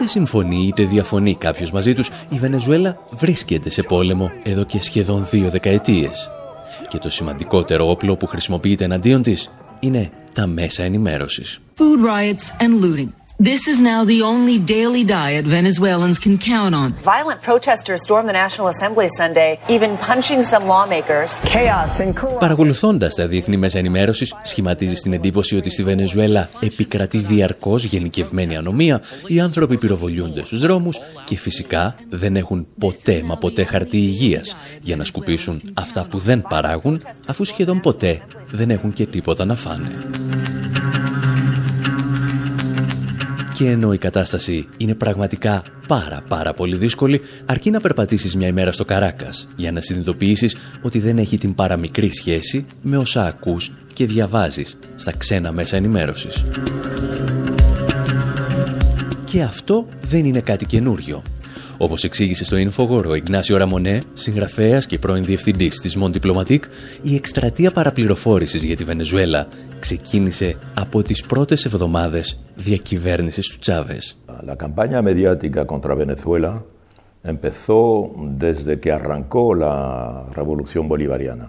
Είτε 0.04 0.12
συμφωνεί 0.12 0.66
είτε 0.66 0.84
διαφωνεί 0.84 1.34
κάποιος 1.34 1.70
μαζί 1.70 1.94
τους, 1.94 2.10
η 2.28 2.38
Βενεζουέλα 2.38 2.98
βρίσκεται 3.10 3.70
σε 3.70 3.82
πόλεμο 3.82 4.30
εδώ 4.42 4.64
και 4.64 4.82
σχεδόν 4.82 5.26
δύο 5.30 5.50
δεκαετίες. 5.50 6.30
Και 6.88 6.98
το 6.98 7.10
σημαντικότερο 7.10 7.90
όπλο 7.90 8.16
που 8.16 8.26
χρησιμοποιείται 8.26 8.84
εναντίον 8.84 9.22
της 9.22 9.50
είναι 9.80 10.10
τα 10.32 10.46
μέσα 10.46 10.82
ενημέρωσης. 10.82 11.60
Food 11.78 12.06
riots 12.06 12.62
and 12.62 12.84
looting. 12.84 13.23
This 13.40 13.66
is 13.66 13.80
now 13.82 14.04
the 14.04 14.22
only 14.22 14.58
daily 14.58 15.02
diet 15.02 15.44
Venezuelans 15.44 16.20
can 16.20 16.38
count 16.38 16.72
on. 16.72 16.92
Violent 17.02 17.42
protesters 17.42 18.00
stormed 18.04 18.28
the 18.28 18.32
National 18.32 18.68
Assembly 18.68 19.08
Sunday, 19.08 19.58
even 19.68 19.98
punching 19.98 20.44
some 20.44 20.68
lawmakers. 20.68 21.34
Chaos 21.44 22.00
and 22.00 22.14
corruption. 22.14 22.38
Παρακολουθώντας 22.38 23.14
τα 23.14 23.26
διεθνή 23.26 23.56
μέσα 23.56 23.78
ενημέρωσης, 23.78 24.34
σχηματίζει 24.42 24.94
την 24.94 25.12
εντύπωση 25.12 25.56
ότι 25.56 25.70
στη 25.70 25.82
Βενεζουέλα 25.82 26.48
επικρατεί 26.60 27.18
διαρκώς 27.18 27.84
γενικευμένη 27.84 28.56
ανομία, 28.56 29.00
οι 29.26 29.40
άνθρωποι 29.40 29.78
πυροβολιούνται 29.78 30.44
στους 30.44 30.60
δρόμους 30.60 31.00
και 31.24 31.36
φυσικά 31.36 31.94
δεν 32.08 32.36
έχουν 32.36 32.66
ποτέ 32.78 33.22
μα 33.24 33.36
ποτέ 33.36 33.64
χαρτί 33.64 33.96
υγείας 33.96 34.56
για 34.80 34.96
να 34.96 35.04
σκουπίσουν 35.04 35.60
αυτά 35.74 36.04
που 36.04 36.18
δεν 36.18 36.42
παράγουν, 36.48 37.02
αφού 37.26 37.44
σχεδόν 37.44 37.80
ποτέ 37.80 38.20
δεν 38.50 38.70
έχουν 38.70 38.92
και 38.92 39.06
τίποτα 39.06 39.44
να 39.44 39.54
φάνε. 39.54 39.90
Και 43.54 43.70
ενώ 43.70 43.92
η 43.92 43.98
κατάσταση 43.98 44.68
είναι 44.76 44.94
πραγματικά 44.94 45.62
πάρα 45.86 46.22
πάρα 46.28 46.54
πολύ 46.54 46.76
δύσκολη, 46.76 47.20
αρκεί 47.44 47.70
να 47.70 47.80
περπατήσεις 47.80 48.36
μια 48.36 48.46
ημέρα 48.46 48.72
στο 48.72 48.84
Καράκας 48.84 49.48
για 49.56 49.72
να 49.72 49.80
συνειδητοποιήσεις 49.80 50.56
ότι 50.82 50.98
δεν 50.98 51.18
έχει 51.18 51.38
την 51.38 51.54
παραμικρή 51.54 52.10
σχέση 52.10 52.66
με 52.82 52.96
όσα 52.96 53.26
ακούς 53.26 53.72
και 53.92 54.06
διαβάζεις 54.06 54.78
στα 54.96 55.12
ξένα 55.12 55.52
μέσα 55.52 55.76
ενημέρωσης. 55.76 56.44
Και 59.24 59.42
αυτό 59.42 59.86
δεν 60.02 60.24
είναι 60.24 60.40
κάτι 60.40 60.66
καινούριο. 60.66 61.22
Όπως 61.78 62.04
εξήγησε 62.04 62.44
στο 62.44 62.56
Infogor 62.56 63.04
ο 63.06 63.14
Ιγνάσιο 63.14 63.56
Ραμονέ, 63.56 64.00
συγγραφέας 64.12 64.86
και 64.86 64.98
πρώην 64.98 65.24
διευθυντής 65.24 65.80
της 65.80 65.96
Mon 66.00 66.10
Diplomatique, 66.10 66.64
η 67.02 67.14
εκστρατεία 67.14 67.70
παραπληροφόρησης 67.70 68.62
για 68.62 68.76
τη 68.76 68.84
Βενεζουέλα 68.84 69.48
ξεκίνησε 69.84 70.56
από 70.74 71.02
τις 71.02 71.22
πρώτες 71.22 71.64
εβδομάδες 71.64 72.38
διακυβέρνησης 72.54 73.48
του 73.48 73.58
Τσάβες. 73.58 74.16
La 74.46 74.56
campaña 74.56 75.02
mediática 75.02 75.66
contra 75.72 75.94
Venezuela 75.94 76.52
empezó 77.32 77.80
desde 78.44 78.72
que 78.82 78.90
arrancó 78.98 79.44
la 79.64 79.76
revolución 80.38 80.84
bolivariana. 80.88 81.46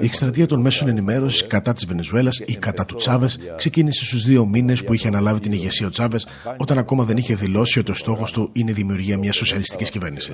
Η 0.00 0.04
εκστρατεία 0.04 0.46
των 0.46 0.60
μέσων 0.60 0.88
ενημέρωση 0.88 1.46
κατά 1.46 1.72
τη 1.72 1.86
Βενεζουέλα 1.86 2.30
ή 2.46 2.56
κατά 2.56 2.84
του 2.84 2.94
Τσάβε 2.94 3.28
ξεκίνησε 3.56 4.04
στου 4.04 4.18
δύο 4.18 4.46
μήνε 4.46 4.74
που 4.86 4.94
είχε 4.94 5.08
αναλάβει 5.08 5.40
την 5.40 5.52
ηγεσία 5.52 5.86
ο 5.86 5.90
Τσάβε, 5.90 6.18
όταν 6.56 6.78
ακόμα 6.78 7.04
δεν 7.04 7.16
είχε 7.16 7.34
δηλώσει 7.34 7.78
ότι 7.78 7.90
ο 7.90 7.94
στόχο 7.94 8.24
του 8.32 8.50
είναι 8.52 8.70
η 8.70 8.74
δημιουργία 8.74 9.18
μια 9.18 9.32
σοσιαλιστική 9.32 9.84
κυβέρνηση. 9.84 10.32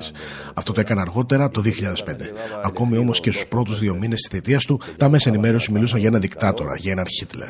Αυτό 0.53 0.73
το 0.73 0.79
έκανε 0.79 1.01
αργότερα 1.01 1.49
το 1.49 1.61
2005. 1.61 2.13
Ακόμη 2.63 2.97
όμω 2.97 3.11
και 3.11 3.31
στου 3.31 3.47
πρώτου 3.47 3.73
δύο 3.73 3.95
μήνε 3.95 4.15
τη 4.15 4.35
θητεία 4.35 4.57
του, 4.57 4.79
τα 4.97 5.09
μέσα 5.09 5.29
ενημέρωση 5.29 5.71
μιλούσαν 5.71 5.99
για 5.99 6.07
ένα 6.07 6.19
δικτάτορα, 6.19 6.75
για 6.75 6.91
έναν 6.91 7.05
Χίτλερ. 7.07 7.49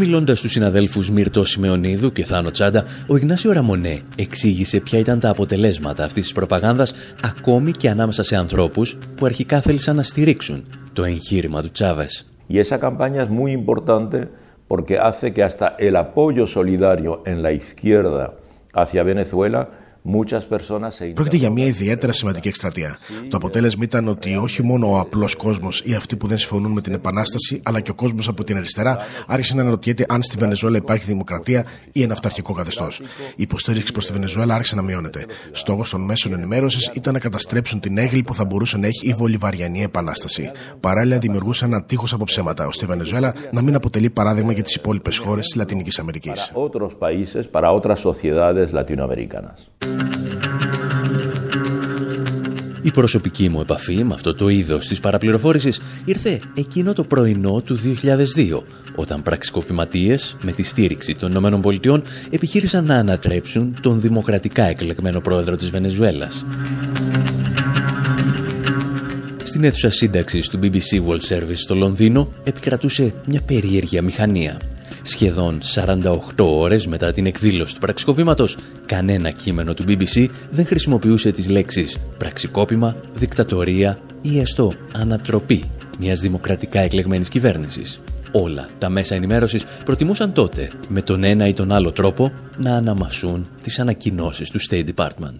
Μιλώντας 0.00 0.38
στους 0.38 0.52
συναδέλφους 0.52 1.10
Μύρτο 1.10 1.44
Σιμεωνίδου 1.44 2.12
και 2.12 2.24
Θάνο 2.24 2.50
Τσάντα, 2.50 2.84
ο 3.06 3.16
Ιγνάσιο 3.16 3.52
Ραμονέ 3.52 4.02
εξήγησε 4.16 4.80
ποια 4.80 4.98
ήταν 4.98 5.20
τα 5.20 5.28
αποτελέσματα 5.28 6.04
αυτής 6.04 6.22
της 6.22 6.32
προπαγάνδας 6.32 6.94
ακόμη 7.22 7.70
και 7.70 7.88
ανάμεσα 7.88 8.22
σε 8.22 8.36
ανθρώπους 8.36 8.98
που 9.16 9.26
αρχικά 9.26 9.60
θέλησαν 9.60 9.96
να 9.96 10.02
στηρίξουν 10.02 10.64
το 10.92 11.04
εγχείρημα 11.04 11.62
του 11.62 11.70
Τσάβες. 11.70 12.26
Y 12.48 12.58
esa 12.58 12.78
campaña 12.78 13.22
es 13.22 13.30
muy 13.40 13.50
importante 13.52 14.28
porque 14.68 14.98
hace 14.98 15.32
que 15.32 15.42
hasta 15.42 15.74
el 15.78 15.94
apoyo 15.96 16.46
solidario 16.46 17.12
en 17.24 17.42
la 17.42 17.52
izquierda 17.52 18.24
hacia 18.80 19.02
Venezuela 19.02 19.68
Πρόκειται 21.14 21.36
για 21.36 21.50
μια 21.50 21.66
ιδιαίτερα 21.66 22.12
σημαντική 22.12 22.48
εκστρατεία. 22.48 22.98
Το 23.28 23.36
αποτέλεσμα 23.36 23.84
ήταν 23.84 24.08
ότι 24.08 24.36
όχι 24.36 24.62
μόνο 24.62 24.92
ο 24.92 24.98
απλός 24.98 25.34
κόσμος 25.34 25.82
ή 25.84 25.94
αυτοί 25.94 26.16
που 26.16 26.26
δεν 26.26 26.38
συμφωνούν 26.38 26.72
με 26.72 26.80
την 26.80 26.92
Επανάσταση, 26.92 27.60
αλλά 27.62 27.80
και 27.80 27.90
ο 27.90 27.94
κόσμος 27.94 28.28
από 28.28 28.44
την 28.44 28.56
αριστερά 28.56 28.98
άρχισε 29.26 29.54
να 29.54 29.62
αναρωτιέται 29.62 30.04
αν 30.08 30.22
στη 30.22 30.36
Βενεζουέλα 30.38 30.76
υπάρχει 30.76 31.04
δημοκρατία 31.04 31.64
ή 31.92 32.02
ένα 32.02 32.12
αυταρχικό 32.12 32.52
καθεστώς. 32.52 33.00
Η 33.30 33.42
υποστήριξη 33.42 33.92
προς 33.92 34.06
τη 34.06 34.12
Βενεζουέλα 34.12 34.54
άρχισε 34.54 34.74
να 34.74 34.82
μειώνεται. 34.82 35.26
Στόχος 35.50 35.90
των 35.90 36.00
μέσων 36.00 36.32
ενημέρωσης 36.32 36.90
ήταν 36.94 37.12
να 37.12 37.18
καταστρέψουν 37.18 37.80
την 37.80 37.98
έγκλη 37.98 38.22
που 38.22 38.34
θα 38.34 38.44
μπορούσε 38.44 38.78
να 38.78 38.86
έχει 38.86 39.08
η 39.08 39.12
Βολιβαριανή 39.12 39.82
Επανάσταση. 39.82 40.50
Παράλληλα, 40.80 41.18
δημιουργούσαν 41.18 41.72
ένα 41.72 41.84
τείχος 41.84 42.12
από 42.12 42.24
ψέματα, 42.24 42.66
ώστε 42.66 42.84
η 42.84 42.88
Βενεζουέλα 42.88 43.34
να 43.50 43.62
μην 43.62 43.74
αποτελεί 43.74 44.10
παράδειγμα 44.10 44.52
για 44.52 44.62
τις 44.62 44.74
υπόλοιπες 44.74 45.18
χώρες 45.18 45.44
της 45.44 45.54
Λατινικής 45.54 45.98
Αμερικής. 45.98 46.52
Η 52.82 52.90
προσωπική 52.90 53.48
μου 53.48 53.60
επαφή 53.60 54.04
με 54.04 54.14
αυτό 54.14 54.34
το 54.34 54.48
είδος 54.48 54.86
της 54.86 55.00
παραπληροφόρησης 55.00 55.80
ήρθε 56.04 56.40
εκείνο 56.54 56.92
το 56.92 57.04
πρωινό 57.04 57.60
του 57.60 57.78
2002, 57.78 58.62
όταν 58.94 59.22
πραξικοπηματίες 59.22 60.36
με 60.42 60.52
τη 60.52 60.62
στήριξη 60.62 61.14
των 61.14 61.32
ΗΠΑ 61.32 62.02
επιχείρησαν 62.30 62.84
να 62.84 62.94
ανατρέψουν 62.94 63.78
τον 63.80 64.00
δημοκρατικά 64.00 64.64
εκλεγμένο 64.64 65.20
πρόεδρο 65.20 65.56
της 65.56 65.70
Βενεζουέλας. 65.70 66.44
Στην 69.42 69.64
αίθουσα 69.64 69.90
σύνταξης 69.90 70.48
του 70.48 70.58
BBC 70.62 71.06
World 71.06 71.34
Service 71.36 71.56
στο 71.56 71.74
Λονδίνο 71.74 72.32
επικρατούσε 72.44 73.14
μια 73.26 73.40
περίεργια 73.46 74.02
μηχανία 74.02 74.56
Σχεδόν 75.02 75.60
48 75.74 76.20
ώρες 76.38 76.86
μετά 76.86 77.12
την 77.12 77.26
εκδήλωση 77.26 77.74
του 77.74 77.80
πραξικόπηματος, 77.80 78.56
κανένα 78.86 79.30
κείμενο 79.30 79.74
του 79.74 79.84
BBC 79.88 80.26
δεν 80.50 80.66
χρησιμοποιούσε 80.66 81.32
τις 81.32 81.48
λέξεις 81.48 81.98
πραξικόπημα, 82.18 82.96
δικτατορία 83.14 83.98
ή 84.22 84.38
έστω 84.38 84.72
ανατροπή 84.92 85.64
μιας 85.98 86.20
δημοκρατικά 86.20 86.80
εκλεγμένης 86.80 87.28
κυβέρνησης. 87.28 88.00
Όλα 88.32 88.68
τα 88.78 88.88
μέσα 88.88 89.14
ενημέρωσης 89.14 89.64
προτιμούσαν 89.84 90.32
τότε, 90.32 90.70
με 90.88 91.02
τον 91.02 91.24
ένα 91.24 91.48
ή 91.48 91.54
τον 91.54 91.72
άλλο 91.72 91.92
τρόπο, 91.92 92.32
να 92.56 92.74
αναμασούν 92.74 93.48
τις 93.62 93.78
ανακοινώσεις 93.78 94.50
του 94.50 94.60
State 94.70 94.84
Department. 94.94 95.34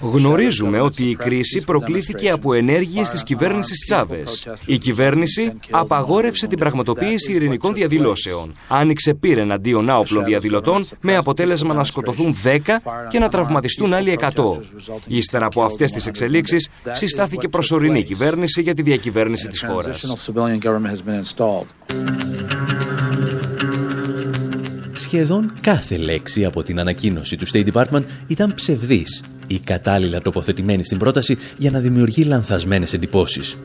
Γνωρίζουμε 0.00 0.80
ότι 0.80 1.10
η 1.10 1.14
κρίση 1.14 1.64
προκλήθηκε 1.64 2.30
από 2.30 2.54
ενέργειες 2.54 3.10
της 3.10 3.22
κυβέρνησης 3.22 3.84
Τσάβες. 3.84 4.48
Η 4.66 4.78
κυβέρνηση 4.78 5.52
απαγόρευσε 5.70 6.46
την 6.46 6.58
πραγματοποίηση 6.58 7.32
ειρηνικών 7.32 7.74
διαδηλώσεων. 7.74 8.52
Άνοιξε 8.68 9.14
πύρ 9.14 9.38
εναντίον 9.38 9.90
άοπλων 9.90 10.24
διαδηλωτών 10.24 10.88
με 11.00 11.16
αποτέλεσμα 11.16 11.74
να 11.74 11.84
σκοτωθούν 11.84 12.36
10 12.44 12.58
και 13.08 13.18
να 13.18 13.28
τραυματιστούν 13.28 13.94
άλλοι 13.94 14.18
100. 14.20 14.30
Ύστερα 15.06 15.46
από 15.46 15.62
αυτές 15.62 15.92
τις 15.92 16.06
εξελίξεις 16.06 16.68
συστάθηκε 16.92 17.48
προσωρινή 17.48 18.02
κυβέρνηση 18.02 18.62
για 18.62 18.74
τη 18.74 18.82
διακυβέρνηση 18.82 19.48
της 19.48 19.64
χώρας. 19.64 20.16
Σχεδόν 25.04 25.52
κάθε 25.60 25.96
λέξη 25.96 26.44
από 26.44 26.62
την 26.62 26.80
ανακοίνωση 26.80 27.36
του 27.36 27.46
State 27.48 27.66
Department 27.72 28.02
ήταν 28.26 28.54
ψευδής 28.54 29.22
ή 29.46 29.58
κατάλληλα 29.58 30.20
τοποθετημένη 30.22 30.84
στην 30.84 30.98
πρόταση 30.98 31.38
για 31.58 31.70
να 31.70 31.78
δημιουργεί 31.78 32.22
λανθασμένες 32.22 32.92
εντυπώσεις. 32.92 33.56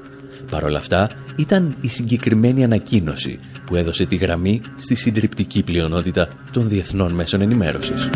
Παρ' 0.51 0.63
όλα 0.63 0.77
αυτά, 0.77 1.09
ήταν 1.35 1.75
η 1.81 1.87
συγκεκριμένη 1.87 2.63
ανακοίνωση 2.63 3.39
που 3.65 3.75
έδωσε 3.75 4.05
τη 4.05 4.15
γραμμή 4.15 4.61
στη 4.75 4.95
συντριπτική 4.95 5.63
πλειονότητα 5.63 6.27
των 6.51 6.69
διεθνών 6.69 7.11
μέσων 7.11 7.41
ενημέρωσης. 7.41 8.09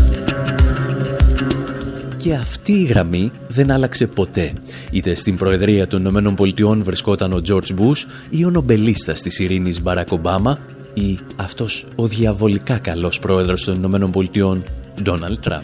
Και 2.18 2.34
αυτή 2.34 2.72
η 2.72 2.84
γραμμή 2.84 3.32
δεν 3.48 3.72
άλλαξε 3.72 4.08
ποτέ. 4.08 4.54
Είτε 4.92 5.14
στην 5.14 5.38
Προεδρία 5.38 5.88
των 5.88 6.00
Ηνωμένων 6.00 6.36
Πολιτειών 6.36 6.84
βρισκόταν 6.84 7.34
ο 7.34 7.42
George 7.48 7.80
Bush 7.80 8.06
ή 8.30 8.46
ο 8.46 8.50
νομπελίστας 8.50 9.22
της 9.22 9.40
ειρήνης 9.40 9.82
Μπαράκ 9.82 10.12
Ομπάμα 10.12 10.60
ή 10.94 11.20
αυτός 11.36 11.86
ο 11.96 12.08
διαβολικά 12.08 12.78
καλός 12.78 13.20
πρόεδρος 13.20 13.64
των 13.64 13.76
Ηνωμένων 13.76 14.12
Πολιτειών, 14.12 14.64
Ντόναλτ 15.02 15.40
Τραμπ. 15.40 15.64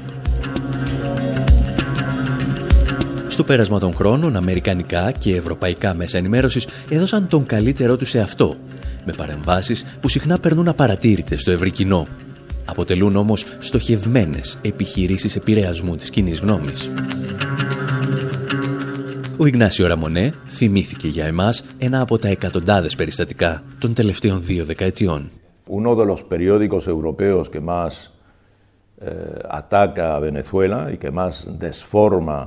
Στο 3.27 3.43
πέρασμα 3.43 3.79
των 3.79 3.93
χρόνων, 3.93 4.35
αμερικανικά 4.35 5.11
και 5.11 5.35
ευρωπαϊκά 5.35 5.93
μέσα 5.93 6.17
ενημέρωσης 6.17 6.67
έδωσαν 6.89 7.27
τον 7.27 7.45
καλύτερό 7.45 7.97
τους 7.97 8.09
σε 8.09 8.19
αυτό, 8.19 8.55
με 9.05 9.13
παρεμβάσεις 9.17 9.85
που 9.99 10.07
συχνά 10.07 10.39
περνούν 10.39 10.67
απαρατήρητες 10.67 11.41
στο 11.41 11.51
ευρύ 11.51 11.71
κοινό. 11.71 12.07
Αποτελούν 12.65 13.15
όμως 13.15 13.45
στοχευμένες 13.59 14.57
επιχειρήσεις 14.61 15.35
επηρεασμού 15.35 15.95
της 15.95 16.09
κοινής 16.09 16.39
γνώμης. 16.39 16.89
Ο 19.41 19.45
Ιγνάσιο 19.45 19.87
Ραμονέ 19.87 20.33
θυμήθηκε 20.47 21.07
για 21.07 21.25
εμάς 21.25 21.65
ένα 21.77 22.01
από 22.01 22.17
τα 22.17 22.27
εκατοντάδες 22.27 22.95
περιστατικά 22.95 23.63
των 23.79 23.93
τελευταίων 23.93 24.43
δύο 24.43 24.65
δεκαετιών. 24.65 25.31
Uno 25.67 25.95
de 25.95 26.05
los 26.05 26.23
periódicos 26.23 26.87
europeos 26.87 27.49
que 27.49 27.61
más 27.61 28.11
eh, 29.01 29.11
ataca 29.59 30.15
a 30.15 30.19
Venezuela 30.19 30.79
y 30.93 30.97
que 30.97 31.11
más 31.11 31.33
desforma 31.65 32.37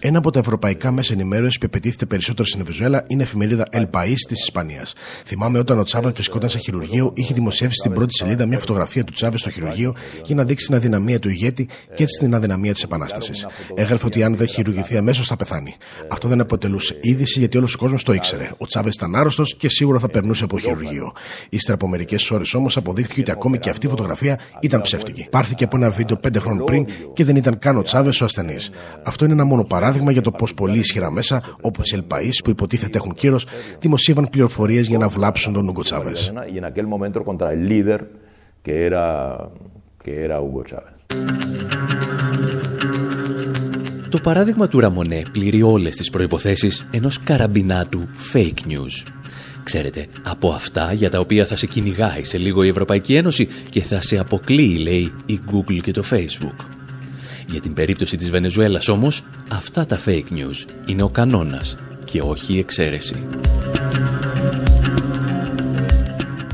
Ένα 0.00 0.18
από 0.18 0.30
τα 0.30 0.38
ευρωπαϊκά 0.38 0.90
μέσα 0.92 1.12
ενημέρωσης 1.12 1.58
που 1.58 1.64
επιτίθεται 1.64 2.06
περισσότερο 2.06 2.48
στην 2.48 2.60
Βενεζουέλα 2.64 3.04
είναι 3.06 3.22
η 3.22 3.24
εφημερίδα 3.24 3.66
El 3.72 3.86
País 3.90 4.14
της 4.28 4.42
Ισπανίας. 4.42 4.94
Θυμάμαι 5.24 5.58
όταν 5.58 5.78
ο 5.78 5.82
Τσάβες 5.82 6.12
βρισκόταν 6.12 6.48
σε 6.48 6.58
χειρουργείο, 6.58 7.12
είχε 7.14 7.34
δημοσιεύσει 7.34 7.76
στην 7.76 7.92
πρώτη 7.92 8.14
σελίδα 8.14 8.46
μια 8.46 8.58
φωτογραφία 8.58 9.04
του 9.04 9.12
Τσάβες 9.12 9.40
στο 9.40 9.50
χειρουργείο 9.50 9.94
για 10.24 10.34
να 10.34 10.44
δείξει 10.44 10.66
την 10.66 10.74
αδυναμία 10.74 11.18
του 11.18 11.28
ηγέτη 11.28 11.68
και 11.94 12.02
έτσι 12.02 12.24
την 12.24 12.34
αδυναμία 12.34 12.72
της 12.72 12.82
Επανάστασης. 12.82 13.46
Έγραφε 13.74 14.06
ότι 14.06 14.22
αν 14.22 14.36
δεν 14.36 14.46
χειρουργηθεί 14.46 14.96
αμέσως 14.96 15.26
θα 15.26 15.36
πεθάνει. 15.36 15.76
Αυτό 16.08 16.28
δεν 16.28 16.40
αποτελούσε 16.40 16.98
είδηση 17.00 17.38
γιατί 17.38 17.56
όλος 17.56 17.74
ο 17.74 17.78
κόσμος 17.78 18.02
το 18.02 18.12
ήξερε. 18.12 18.50
Ο 18.58 18.66
Τσάβες 18.66 18.94
ήταν 18.94 19.16
άρρωστος 19.16 19.56
και 19.56 19.68
σίγουρα 19.68 19.98
θα 19.98 20.08
περνούσε 20.08 20.44
από 20.44 20.58
χειρουργείο. 20.58 21.12
Ύστερα 21.48 21.74
από 21.74 21.88
μερικές 21.88 22.30
ώρες 22.30 22.54
όμως 22.54 22.76
αποδείχθηκε 22.76 23.20
ότι 23.20 23.30
ακόμη 23.30 23.58
και 23.58 23.70
αυτή 23.70 23.86
η 23.86 23.88
φωτογραφία 23.88 24.38
ήταν 24.60 24.80
ψεύτικη. 24.80 25.26
Πάρθηκε 25.30 25.64
από 25.64 25.76
ένα 25.76 25.90
βίντεο 25.90 26.16
πέντε 26.16 26.38
χρόνων 26.38 26.57
πριν 26.64 26.86
και 27.12 27.24
δεν 27.24 27.36
ήταν 27.36 27.58
καν 27.58 27.76
ο 27.76 27.82
Τσάβες 27.82 28.20
ο 28.20 28.24
ασθενής. 28.24 28.70
Αυτό 29.02 29.24
είναι 29.24 29.34
ένα 29.34 29.44
μόνο 29.44 29.64
παράδειγμα 29.64 30.12
για 30.12 30.22
το 30.22 30.30
πώς 30.30 30.54
πολύ 30.54 30.78
ισχυρά 30.78 31.10
μέσα, 31.10 31.42
όπως 31.60 31.90
οι 31.90 31.94
Ελπαεί 31.94 32.28
που 32.44 32.50
υποτίθεται 32.50 32.98
έχουν 32.98 33.14
κύρος, 33.14 33.46
δημοσίευαν 33.78 34.28
πληροφορίες 34.30 34.86
για 34.86 34.98
να 34.98 35.08
βλάψουν 35.08 35.52
τον 35.52 35.68
Ούγκο 35.68 35.82
Τσάβες. 35.82 36.32
Το 44.08 44.18
παράδειγμα 44.18 44.68
του 44.68 44.80
Ραμονέ 44.80 45.22
πληρεί 45.32 45.62
όλες 45.62 45.96
τις 45.96 46.10
προϋποθέσεις 46.10 46.86
ενός 46.90 47.22
καραμπινάτου 47.22 48.08
fake 48.32 48.70
news. 48.70 49.17
Ξέρετε, 49.68 50.06
από 50.22 50.50
αυτά 50.50 50.92
για 50.92 51.10
τα 51.10 51.18
οποία 51.18 51.46
θα 51.46 51.56
σε 51.56 51.66
κυνηγάει 51.66 52.22
σε 52.24 52.38
λίγο 52.38 52.62
η 52.62 52.68
Ευρωπαϊκή 52.68 53.14
Ένωση 53.14 53.48
και 53.70 53.82
θα 53.82 54.00
σε 54.00 54.18
αποκλείει, 54.18 54.78
λέει, 54.80 55.12
η 55.26 55.40
Google 55.50 55.80
και 55.82 55.90
το 55.90 56.02
Facebook. 56.10 56.64
Για 57.46 57.60
την 57.60 57.72
περίπτωση 57.72 58.16
της 58.16 58.30
Βενεζουέλας 58.30 58.88
όμως, 58.88 59.24
αυτά 59.48 59.86
τα 59.86 59.98
fake 60.06 60.32
news 60.32 60.70
είναι 60.86 61.02
ο 61.02 61.08
κανόνας 61.08 61.76
και 62.04 62.20
όχι 62.20 62.54
η 62.54 62.58
εξαίρεση. 62.58 63.14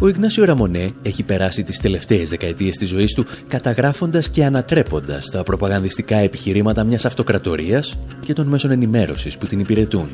Ο 0.01 0.09
Ιγνάσιο 0.09 0.45
Ραμονέ 0.45 0.87
έχει 1.03 1.23
περάσει 1.23 1.63
τις 1.63 1.79
τελευταίες 1.79 2.29
δεκαετίες 2.29 2.77
της 2.77 2.89
ζωής 2.89 3.15
του 3.15 3.27
καταγράφοντας 3.49 4.29
και 4.29 4.45
ανατρέποντας 4.45 5.31
τα 5.31 5.43
προπαγανδιστικά 5.43 6.17
επιχειρήματα 6.17 6.85
μιας 6.85 7.05
αυτοκρατορίας 7.05 7.99
και 8.21 8.33
των 8.33 8.47
μέσων 8.47 8.71
ενημέρωσης 8.71 9.39
που 9.39 9.47
την 9.47 9.61
υπηρετούν. 9.61 10.09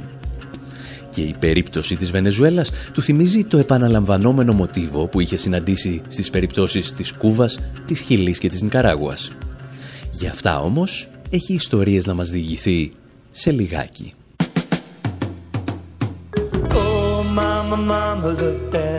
Και 1.11 1.21
η 1.21 1.35
περίπτωση 1.39 1.97
της 1.97 2.11
Βενεζουέλας 2.11 2.71
του 2.93 3.03
θυμίζει 3.03 3.45
το 3.45 3.59
επαναλαμβανόμενο 3.59 4.53
μοτίβο 4.53 5.07
που 5.07 5.21
είχε 5.21 5.37
συναντήσει 5.37 6.03
στις 6.09 6.31
περιπτώσεις 6.31 6.93
της 6.93 7.13
Κούβας, 7.13 7.59
της 7.87 8.01
Χιλής 8.01 8.39
και 8.39 8.49
της 8.49 8.63
Νικαράγουας. 8.63 9.33
Για 10.11 10.31
αυτά 10.31 10.61
όμως 10.61 11.09
έχει 11.31 11.53
ιστορίες 11.55 12.07
να 12.07 12.15
μας 12.15 12.31
διηγηθεί 12.31 12.93
σε 13.31 13.51
λιγάκι. 13.51 14.15
Oh, 16.73 17.23
mama, 17.39 17.77
mama, 17.93 18.29
look 18.41 18.71
there. 18.73 18.81
Your 18.81 18.90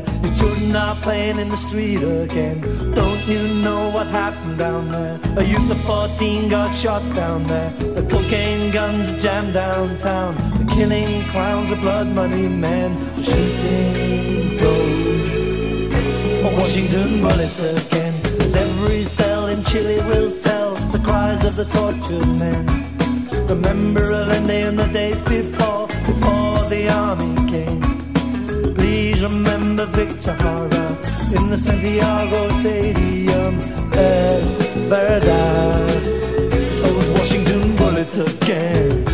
children 0.42 0.76
are 0.76 0.96
playing 0.96 1.38
in 1.40 1.50
the 1.50 1.58
street 1.58 2.04
again. 2.04 2.60
Don't 2.94 3.24
you 3.28 3.42
know 3.66 3.90
what 3.90 4.08
happened 4.08 4.58
down 4.58 4.92
there? 4.92 5.20
A 5.38 5.44
youth 5.44 5.70
of 5.72 5.82
14 5.82 6.50
got 6.50 6.74
shot 6.74 7.04
down 7.16 7.48
there. 7.48 7.72
The 7.98 8.04
cocaine 8.04 8.72
guns 8.72 9.08
jammed 9.22 9.54
downtown. 9.54 10.36
The 10.60 10.66
killing 10.76 11.24
clowns, 11.34 11.70
the 11.70 11.76
blood 11.76 12.08
money 12.08 12.48
men. 12.48 12.90
Shooting 13.24 14.58
flows. 14.58 15.22
Washington 16.58 17.22
bullets 17.22 17.60
again. 17.60 18.14
As 18.40 18.56
every 18.56 19.04
cell 19.06 19.48
in 19.48 19.64
Chile 19.64 20.00
will 20.10 20.32
tell 20.40 20.76
the 20.96 21.00
cries 21.00 21.46
of 21.46 21.56
the 21.56 21.66
tortured 21.76 22.32
men. 22.44 22.66
Remember 23.48 24.06
Allende 24.12 24.62
and 24.70 24.80
the 24.80 24.88
days 24.88 25.22
before, 25.22 25.88
before 25.88 26.60
the 26.74 26.90
army 26.90 27.36
came. 27.52 27.91
Please 28.76 29.22
remember 29.24 29.86
Victor 29.88 30.34
Hara 30.34 30.98
in 31.36 31.50
the 31.50 31.58
Santiago 31.58 32.50
Stadium. 32.60 33.60
Es 33.94 34.68
verdad, 34.90 36.02
oh, 36.84 36.94
those 36.94 37.10
Washington 37.12 37.76
bullets 37.76 38.18
again. 38.18 39.06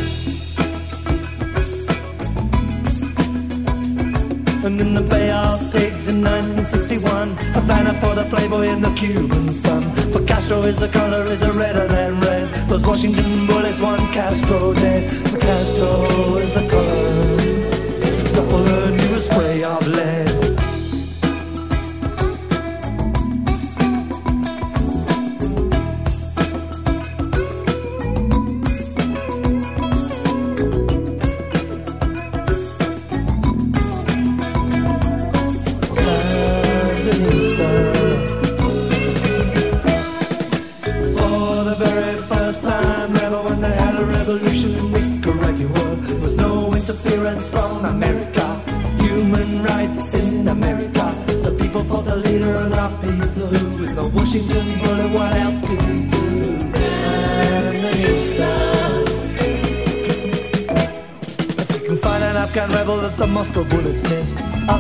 And 4.66 4.82
in 4.82 4.94
the 4.94 5.02
Bay 5.02 5.32
of 5.32 5.60
Pigs 5.72 6.08
in 6.10 6.22
1961, 6.22 7.38
Havana 7.54 7.94
for 8.02 8.14
the 8.16 8.26
Playboy 8.26 8.68
and 8.68 8.84
the 8.84 8.94
Cuban 8.96 9.54
sun. 9.54 9.84
For 10.12 10.22
Castro 10.26 10.64
is 10.64 10.78
the 10.78 10.90
color 10.90 11.24
is 11.26 11.42
a 11.42 11.54
redder 11.54 11.88
than 11.88 12.20
red. 12.20 12.50
Those 12.68 12.86
Washington 12.86 13.48
bullets, 13.48 13.80
one 13.80 14.12
Castro 14.12 14.74
dead. 14.74 15.04
For 15.30 15.38
Castro 15.38 16.38
is 16.38 16.54
the 16.54 16.68
color, 16.68 17.47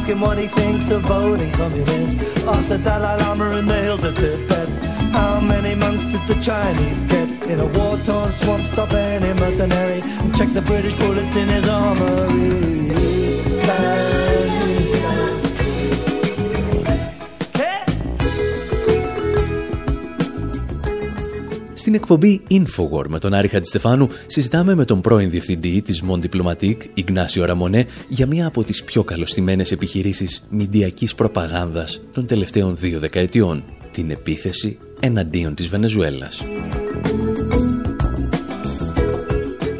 him 0.07 0.21
what 0.21 0.37
he 0.37 0.47
thinks 0.47 0.89
of 0.89 1.01
voting 1.03 1.51
communist. 1.51 2.19
Ask 2.45 2.69
the 2.69 2.77
Dalai 2.77 3.21
Lama 3.21 3.57
in 3.57 3.65
the 3.67 3.75
hills 3.75 4.03
of 4.03 4.15
Tibet. 4.15 4.69
How 5.11 5.39
many 5.39 5.75
monks 5.75 6.05
did 6.05 6.25
the 6.27 6.41
Chinese 6.41 7.03
get 7.03 7.29
in 7.49 7.59
a 7.59 7.65
war-torn 7.65 8.31
swamp? 8.31 8.65
Stop 8.65 8.93
any 8.93 9.33
mercenary 9.39 10.01
and 10.01 10.35
check 10.35 10.49
the 10.53 10.61
British 10.61 10.93
bullets 10.95 11.35
in 11.35 11.47
his 11.49 11.67
armory. 11.67 12.87
Στην 21.87 21.99
εκπομπή 21.99 22.41
Infowar 22.51 23.07
με 23.07 23.19
τον 23.19 23.33
Άρη 23.33 23.47
Χατζηστεφάνου 23.47 24.07
συζητάμε 24.25 24.75
με 24.75 24.85
τον 24.85 25.01
πρώην 25.01 25.29
διευθυντή 25.29 25.81
της 25.81 26.03
Mon 26.09 26.19
Diplomatique, 26.19 26.81
Ιγνάσιο 26.93 27.45
Ραμονέ, 27.45 27.85
για 28.09 28.25
μία 28.25 28.47
από 28.47 28.63
τις 28.63 28.83
πιο 28.83 29.03
καλωστημένες 29.03 29.71
επιχειρήσεις 29.71 30.43
μηντιακής 30.49 31.15
προπαγάνδας 31.15 32.01
των 32.13 32.25
τελευταίων 32.25 32.77
δύο 32.77 32.99
δεκαετιών, 32.99 33.63
την 33.91 34.09
επίθεση 34.11 34.77
εναντίον 34.99 35.55
της 35.55 35.67
Βενεζουέλας. 35.67 36.41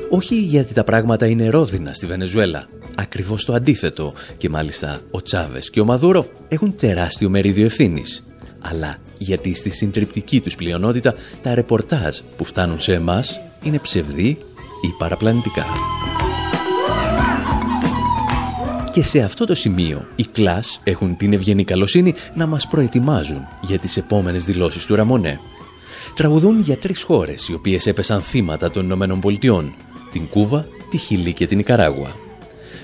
Όχι 0.10 0.36
γιατί 0.36 0.74
τα 0.74 0.84
πράγματα 0.84 1.28
είναι 1.28 1.50
ρόδινα 1.50 1.94
στη 1.94 2.06
Βενεζουέλα. 2.06 2.68
Ακριβώς 2.96 3.46
το 3.46 3.54
αντίθετο. 3.54 4.14
Και 4.38 4.50
μάλιστα 4.50 5.00
ο 5.12 5.22
Τσάβες 5.22 5.70
και 5.70 5.80
ο 5.80 5.86
Μαδούρο 5.86 6.26
έχουν 6.48 6.76
τεράστιο 6.76 7.30
μερίδιο 7.30 7.66
ευθύνης 7.66 8.24
αλλά 8.60 8.98
γιατί 9.18 9.54
στη 9.54 9.70
συντριπτική 9.70 10.42
τους 10.42 10.56
πλειονότητα 10.56 11.14
τα 11.42 11.56
ρεπορτάζ 11.56 12.18
που 12.38 12.44
φτάνουν 12.44 12.80
σε 12.80 12.94
εμάς 12.94 13.40
είναι 13.64 13.80
ψευδή 13.80 14.38
ή 14.82 14.88
παραπλανητικά. 14.98 15.66
Και 18.92 19.04
σε 19.04 19.20
αυτό 19.20 19.46
το 19.46 19.56
σημείο 19.56 20.08
οι 20.16 20.26
κλάς 20.32 20.80
έχουν 20.84 21.18
την 21.18 21.34
ευγενή 21.34 21.64
καλοσύνη 21.64 22.14
να 22.36 22.46
μας 22.46 22.68
προετοιμάζουν 22.68 23.48
για 23.62 23.80
τις 23.80 23.98
επόμενες 23.98 24.46
δηλώσεις 24.46 24.86
του 24.86 24.96
Ραμονέ. 24.96 25.40
Τραγουδούν 26.16 26.60
για 26.60 26.78
τρεις 26.78 27.04
χώρες 27.04 27.48
οι 27.50 27.54
οποίες 27.54 27.88
έπεσαν 27.88 28.22
θύματα 28.22 28.72
των 28.72 28.84
Ηνωμένων 28.84 29.20
Πολιτειών, 29.20 29.76
την 30.12 30.28
Κούβα, 30.28 30.68
τη 30.90 30.98
Χιλή 30.98 31.34
και 31.34 31.46
την 31.46 31.60
Ικαράγουα. 31.60 32.16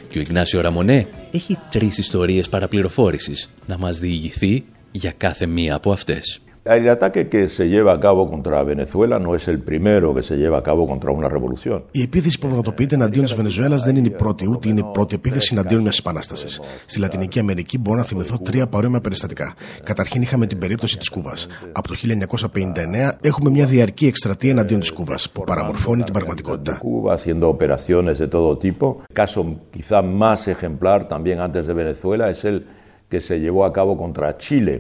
Και 0.10 0.20
ο 0.20 0.22
Ιγνάσιο 0.22 0.62
Ραμονέ 0.62 1.08
έχει 1.32 1.58
τρεις 1.70 1.98
ιστορίες 1.98 2.50
παραπληροφόρησης 2.50 3.50
να 3.66 3.78
μας 3.78 4.00
διηγηθεί 4.00 4.64
για 4.96 5.14
κάθε 5.18 5.46
μία 5.46 5.76
από 5.76 5.92
αυτές. 5.92 6.42
El 6.66 6.88
ataque 6.88 7.28
que 7.28 7.50
se 7.50 7.68
lleva 7.68 7.92
a 7.92 8.00
cabo 8.00 8.22
contra 8.34 8.64
Venezuela 8.64 9.20
no 9.20 9.36
es 9.36 9.50
el 9.50 9.60
primero 9.70 10.16
que 10.16 10.24
se 10.24 10.36
lleva 10.38 10.58
a 10.60 10.64
cabo 10.64 10.88
contra 10.88 11.12
una 11.12 11.28
revolución. 11.28 11.84
Η 11.92 12.02
επίθεση 12.02 12.40
που 12.40 12.46
πραγματοποιείται 12.46 12.96
εναντίον 12.96 13.26
της 13.26 13.34
Βενεζουέλας 13.34 13.84
δεν 13.84 13.96
είναι 13.96 14.08
η 14.08 14.12
πρώτη, 14.12 14.50
ούτε 14.50 14.68
είναι 14.70 14.80
η 14.80 14.90
πρώτη 14.94 15.16
επίθεση 15.16 15.50
εναντίον 15.54 15.82
μιας 15.82 15.98
επανάστασης. 15.98 16.62
Στη 16.86 17.00
Λατινική 17.00 17.40
Αμερική 17.40 17.78
μπορώ 17.78 17.98
να 17.98 18.04
θυμηθώ 18.04 18.38
τρία 18.38 18.68
παρόμοια 18.68 19.02
περιστατικά. 19.02 19.54
Καταρχήν 19.84 20.22
είχαμε 20.22 20.46
την 20.46 20.58
περίπτωση 20.60 20.98
της 20.98 21.10
Κούβας. 21.10 21.48
Από 21.72 21.88
το 21.88 21.96
1959 21.96 23.12
έχουμε 23.22 23.50
μια 23.50 23.66
διαρκή 23.66 24.08
εκστρατεία 24.08 24.52
εναντίον 24.52 24.80
της 24.80 24.92
Κούβας 24.92 25.30
που 25.30 25.44
παραμορφώνει 25.44 26.04
την 26.04 26.14
πραγματικότητα. 26.14 26.82
Cuba 26.82 27.14
haciendo 27.14 27.48
operaciones 27.48 28.18
de 28.18 28.28
todo 28.28 28.58
tipo. 28.58 29.02
Caso 29.14 29.40
quizá 29.76 30.02
más 30.02 30.48
ejemplar 30.48 31.08
también 31.08 31.40
antes 31.40 31.66
de 31.68 31.74
Venezuela 31.74 32.30
es 32.30 32.44
el 32.44 32.66
que 33.14 33.22
se 33.22 33.40
llevó 33.40 33.64
a 33.64 33.72
cabo 33.72 33.96
contra 33.96 34.38
Chile 34.38 34.76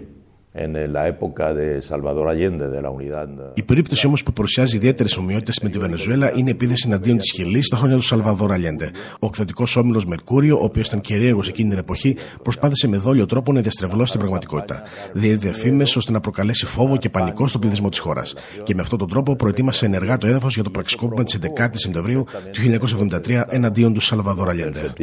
Η 3.53 3.63
περίπτωση 3.63 4.07
όμως 4.07 4.23
που 4.23 4.33
παρουσιάζει 4.33 4.75
ιδιαίτερες 4.75 5.17
ομοιότητες 5.17 5.59
με 5.59 5.69
τη 5.69 5.79
Βενεζουέλα 5.79 6.31
είναι 6.35 6.49
η 6.49 6.51
επίθεση 6.51 6.87
εναντίον 6.87 7.17
της 7.17 7.31
Χιλής 7.35 7.65
στα 7.65 7.77
χρόνια 7.77 7.95
του 7.95 8.01
Σαλβαδόρ 8.01 8.51
Αλιέντε. 8.51 8.91
Ο 9.19 9.25
εκδοτικός 9.25 9.75
όμιλος 9.75 10.05
Μερκούριο, 10.05 10.57
ο 10.57 10.63
οποίος 10.63 10.87
ήταν 10.87 11.01
κυρίαρχος 11.01 11.47
εκείνη 11.47 11.69
την 11.69 11.77
εποχή, 11.77 12.15
προσπάθησε 12.43 12.87
με 12.87 12.97
δόλιο 12.97 13.25
τρόπο 13.25 13.53
να 13.53 13.61
διαστρεβλώσει 13.61 14.11
την 14.11 14.19
πραγματικότητα. 14.19 14.81
Διέδιδε 15.13 15.53
φήμες 15.53 15.95
ώστε 15.95 16.11
να 16.11 16.19
προκαλέσει 16.19 16.65
φόβο 16.65 16.97
και 16.97 17.09
πανικό 17.09 17.47
στον 17.47 17.61
πληθυσμό 17.61 17.89
της 17.89 17.99
χώρας. 17.99 18.35
Και 18.63 18.75
με 18.75 18.81
αυτόν 18.81 18.99
τον 18.99 19.09
τρόπο 19.09 19.35
προετοίμασε 19.35 19.85
ενεργά 19.85 20.17
το 20.17 20.27
έδαφος 20.27 20.53
για 20.53 20.63
το 20.63 20.69
πραξικόπημα 20.69 21.23
της 21.23 21.39
11η 21.41 21.69
Σεπτεμβρίου 21.73 22.25
του 22.51 22.61
1973 22.61 23.45
εναντίον 23.49 23.93
του 23.93 23.99
Σαλβαδόρ 23.99 24.49
Αλιέντε. 24.49 24.93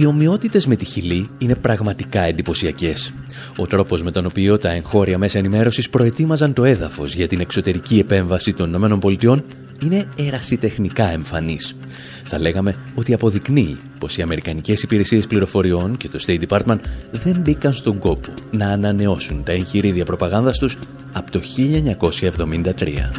Οι 0.00 0.06
ομοιότητες 0.06 0.66
με 0.66 0.76
τη 0.76 0.84
Χιλή 0.84 1.28
είναι 1.38 1.54
πραγματικά 1.54 2.20
εντυπωσιακές. 2.20 3.12
Ο 3.56 3.66
τρόπος 3.66 4.02
με 4.02 4.10
τον 4.10 4.26
οποίο 4.26 4.58
τα 4.58 4.70
εγχώρια 4.70 5.18
μέσα 5.18 5.38
ενημέρωσης 5.38 5.90
προετοίμαζαν 5.90 6.52
το 6.52 6.64
έδαφος 6.64 7.14
για 7.14 7.26
την 7.26 7.40
εξωτερική 7.40 7.98
επέμβαση 7.98 8.52
των 8.52 8.74
ΗΠΑ 8.74 9.42
είναι 9.82 10.08
ερασιτεχνικά 10.16 11.04
εμφανής. 11.04 11.76
Θα 12.24 12.38
λέγαμε 12.38 12.74
ότι 12.94 13.14
αποδεικνύει 13.14 13.76
πως 13.98 14.16
οι 14.16 14.22
Αμερικανικές 14.22 14.82
Υπηρεσίες 14.82 15.26
Πληροφοριών 15.26 15.96
και 15.96 16.08
το 16.08 16.18
State 16.26 16.42
Department 16.48 16.80
δεν 17.12 17.36
μπήκαν 17.40 17.72
στον 17.72 17.98
κόπο 17.98 18.28
να 18.50 18.66
ανανεώσουν 18.68 19.42
τα 19.44 19.52
εγχειρίδια 19.52 20.04
προπαγάνδας 20.04 20.58
τους 20.58 20.76
από 21.12 21.30
το 21.30 21.40
1973. 21.40 23.12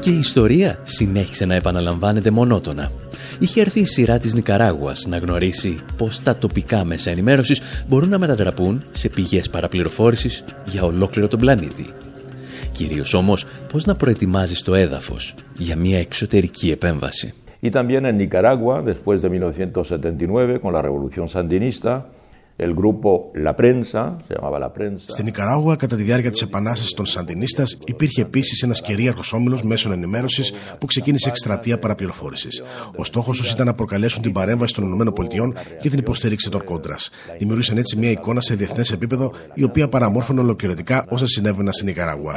Και 0.00 0.10
η 0.10 0.18
ιστορία 0.18 0.78
συνέχισε 0.82 1.44
να 1.44 1.54
επαναλαμβάνεται 1.54 2.30
μονότονα 2.30 2.90
είχε 3.42 3.60
έρθει 3.60 3.80
η 3.80 3.84
σειρά 3.84 4.18
της 4.18 4.34
Νικαράγουας 4.34 5.06
να 5.06 5.18
γνωρίσει 5.18 5.80
πως 5.96 6.22
τα 6.22 6.36
τοπικά 6.36 6.84
μέσα 6.84 7.10
ενημέρωσης 7.10 7.60
μπορούν 7.88 8.08
να 8.08 8.18
μετατραπούν 8.18 8.84
σε 8.90 9.08
πηγές 9.08 9.50
παραπληροφόρησης 9.50 10.44
για 10.64 10.82
ολόκληρο 10.82 11.28
τον 11.28 11.40
πλανήτη. 11.40 11.86
Κυρίως 12.72 13.14
όμως 13.14 13.46
πώς 13.72 13.84
να 13.84 13.94
προετοιμάζεις 13.94 14.62
το 14.62 14.74
έδαφος 14.74 15.34
για 15.56 15.76
μια 15.76 15.98
εξωτερική 15.98 16.70
επέμβαση. 16.70 17.34
Y 17.64 17.70
también 17.70 18.04
en 18.06 18.16
Nicaragua, 18.16 18.82
después 18.82 19.22
de 19.22 19.28
1979, 19.30 20.58
con 20.62 20.72
la 20.72 20.82
revolución 20.82 21.28
sandinista, 21.28 21.92
El 22.66 22.74
grupo 22.74 23.32
La 23.46 23.54
Prensa, 23.60 24.02
se 24.26 24.34
llamaba 24.34 24.58
La 24.58 24.72
Prensa. 24.72 25.04
Στην 25.06 25.26
Ικαράγουα, 25.26 25.76
κατά 25.76 25.96
τη 25.96 26.02
διάρκεια 26.02 26.30
της 26.30 26.42
επανάστασης 26.42 26.92
των 26.92 27.06
Σαντινίστας, 27.06 27.78
υπήρχε 27.86 28.20
επίσης 28.20 28.62
ένας 28.62 28.80
κυρίαρχος 28.80 29.32
όμιλος 29.32 29.62
μέσων 29.62 29.92
ενημέρωσης 29.92 30.52
που 30.78 30.86
ξεκίνησε 30.86 31.28
εκστρατεία 31.28 31.78
παραπληροφόρησης. 31.78 32.62
Ο 32.96 33.04
στόχος 33.04 33.38
τους 33.38 33.50
ήταν 33.50 33.66
να 33.66 33.74
προκαλέσουν 33.74 34.22
την 34.22 34.32
παρέμβαση 34.32 34.74
των 34.74 35.00
ΗΠΑ 35.00 35.52
για 35.80 35.90
την 35.90 35.98
υποστήριξη 35.98 36.50
των 36.50 36.64
κόντρας. 36.64 37.10
Δημιούργησαν 37.38 37.76
έτσι 37.76 37.96
μια 37.96 38.10
εικόνα 38.10 38.40
σε 38.40 38.54
διεθνές 38.54 38.90
επίπεδο, 38.90 39.32
η 39.54 39.64
οποία 39.64 39.88
παραμόρφωνε 39.88 40.40
ολοκληρωτικά 40.40 41.06
όσα 41.08 41.26
συνέβαιναν 41.26 41.72
στην 41.72 41.88
Ικαράγουα. 41.88 42.34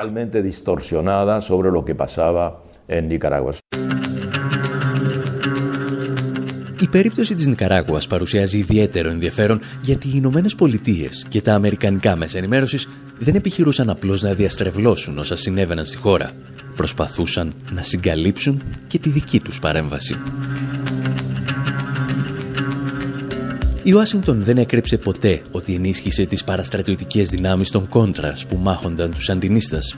Περίπτωση 6.96 7.34
της 7.34 7.48
Νικαράγουας 7.48 8.08
παρουσιάζει 8.08 8.58
ιδιαίτερο 8.58 9.10
ενδιαφέρον 9.10 9.60
γιατί 9.82 10.08
οι 10.08 10.12
Ηνωμένες 10.16 10.56
Πολιτείες 10.56 11.26
και 11.30 11.42
τα 11.42 11.54
Αμερικανικά 11.54 12.16
μέσα 12.16 12.38
ενημέρωσης 12.38 12.88
δεν 13.20 13.36
επιχειρούσαν 13.36 13.90
απλώς 13.90 14.22
να 14.22 14.34
διαστρεβλώσουν 14.34 15.18
όσα 15.18 15.36
συνέβαιναν 15.36 15.86
στη 15.86 15.98
χώρα. 15.98 16.32
Προσπαθούσαν 16.76 17.54
να 17.72 17.82
συγκαλύψουν 17.82 18.62
και 18.88 19.00
τη 19.00 19.10
δική 19.10 19.40
τους 19.40 19.60
παρέμβαση. 19.60 20.18
Η 23.84 23.94
Ουάσιγκτον 23.94 24.44
δεν 24.44 24.58
έκρυψε 24.58 24.98
ποτέ 24.98 25.42
ότι 25.52 25.74
ενίσχυσε 25.74 26.26
τις 26.26 26.44
παραστρατιωτικές 26.44 27.30
δυνάμεις 27.30 27.70
των 27.70 27.88
κόντρας 27.88 28.46
που 28.46 28.56
μάχονταν 28.56 29.12
τους 29.12 29.30
αντινίστας. 29.30 29.96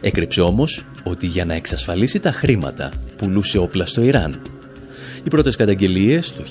Έκρυψε 0.00 0.40
όμως 0.40 0.84
ότι 1.02 1.26
για 1.26 1.44
να 1.44 1.54
εξασφαλίσει 1.54 2.20
τα 2.20 2.32
χρήματα 2.32 2.92
πουλούσε 3.16 3.58
όπλα 3.58 3.86
στο 3.86 4.02
Ιράν 4.02 4.40
οι 5.26 5.28
πρώτες 5.28 5.56
καταγγελίες 5.56 6.32
του 6.32 6.42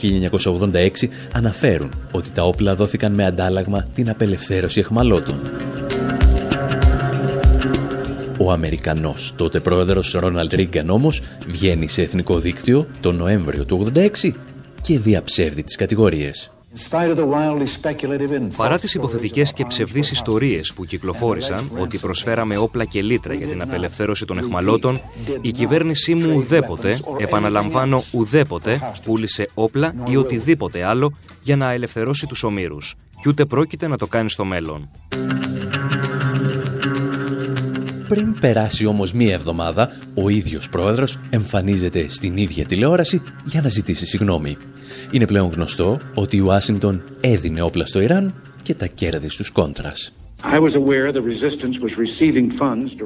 1986 0.71 0.89
αναφέρουν 1.31 1.91
ότι 2.11 2.29
τα 2.29 2.43
όπλα 2.43 2.75
δόθηκαν 2.75 3.11
με 3.11 3.25
αντάλλαγμα 3.25 3.87
την 3.93 4.09
απελευθέρωση 4.09 4.79
εχμαλώτων. 4.79 5.39
Ο 8.37 8.51
Αμερικανός 8.51 9.33
τότε 9.35 9.59
πρόεδρος 9.59 10.11
Ρόναλντ 10.11 10.53
Ρίγκαν 10.53 10.89
όμως 10.89 11.21
βγαίνει 11.47 11.87
σε 11.87 12.01
εθνικό 12.01 12.39
δίκτυο 12.39 12.87
τον 13.01 13.15
Νοέμβριο 13.15 13.65
του 13.65 13.91
1986 13.93 14.31
και 14.81 14.99
διαψεύδει 14.99 15.63
τις 15.63 15.75
κατηγορίες. 15.75 16.54
Παρά 18.57 18.79
τις 18.79 18.93
υποθετικές 18.93 19.53
και 19.53 19.65
ψευδείς 19.65 20.11
ιστορίες 20.11 20.73
που 20.73 20.85
κυκλοφόρησαν 20.85 21.71
ότι 21.77 21.97
προσφέραμε 21.97 22.57
όπλα 22.57 22.85
και 22.85 23.01
λίτρα 23.01 23.33
για 23.33 23.47
την 23.47 23.61
απελευθέρωση 23.61 24.25
των 24.25 24.37
εχμαλώτων, 24.37 25.01
η 25.41 25.51
κυβέρνησή 25.51 26.13
μου 26.15 26.35
ουδέποτε, 26.35 26.97
επαναλαμβάνω 27.17 28.03
ουδέποτε, 28.11 28.93
πούλησε 29.03 29.49
όπλα 29.53 29.93
ή 30.07 30.15
οτιδήποτε 30.15 30.83
άλλο 30.83 31.11
για 31.41 31.55
να 31.55 31.71
ελευθερώσει 31.71 32.27
τους 32.27 32.43
ομήρους. 32.43 32.95
Και 33.21 33.29
ούτε 33.29 33.45
πρόκειται 33.45 33.87
να 33.87 33.97
το 33.97 34.07
κάνει 34.07 34.29
στο 34.29 34.45
μέλλον. 34.45 34.89
Πριν 38.07 38.39
περάσει 38.39 38.85
όμως 38.85 39.13
μία 39.13 39.33
εβδομάδα, 39.33 39.89
ο 40.13 40.29
ίδιος 40.29 40.69
πρόεδρος 40.69 41.19
εμφανίζεται 41.29 42.05
στην 42.09 42.37
ίδια 42.37 42.65
τηλεόραση 42.65 43.21
για 43.45 43.61
να 43.61 43.69
ζητήσει 43.69 44.05
συγγνώμη. 44.05 44.57
Είναι 45.11 45.25
πλέον 45.25 45.51
γνωστό 45.53 45.99
ότι 46.13 46.37
η 46.37 46.39
Ουάσιγκτον 46.39 47.03
έδινε 47.21 47.61
όπλα 47.61 47.85
στο 47.85 48.01
Ιράν 48.01 48.33
και 48.63 48.73
τα 48.73 48.87
κέρδη 48.87 49.29
στους 49.29 49.51
κόντρας. 49.51 50.13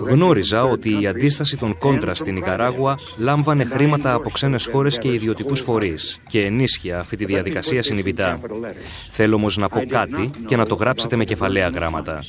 Γνώριζα 0.08 0.64
ότι 0.64 1.02
η 1.02 1.08
αντίσταση 1.08 1.58
των 1.58 1.78
κόντρας 1.78 2.18
στην 2.18 2.38
Ικαράγουα 2.38 2.98
λάμβανε 3.18 3.64
χρήματα 3.64 4.14
από 4.14 4.30
ξένες 4.30 4.70
χώρες 4.72 4.98
και 4.98 5.14
ιδιωτικούς 5.14 5.62
φορείς 5.62 6.22
και 6.28 6.46
ενίσχυα 6.46 7.00
αυτή 7.00 7.16
τη 7.16 7.26
διαδικασία 7.26 7.84
συνειδητά. 7.84 8.40
Θέλω 9.10 9.36
όμως 9.36 9.58
να 9.58 9.70
πω 9.70 9.86
κάτι 9.86 10.32
και 10.46 10.56
να 10.56 10.66
το 10.66 10.76
γράψετε 10.76 11.16
με 11.16 11.24
κεφαλαία 11.24 11.68
γράμματα. 11.68 12.24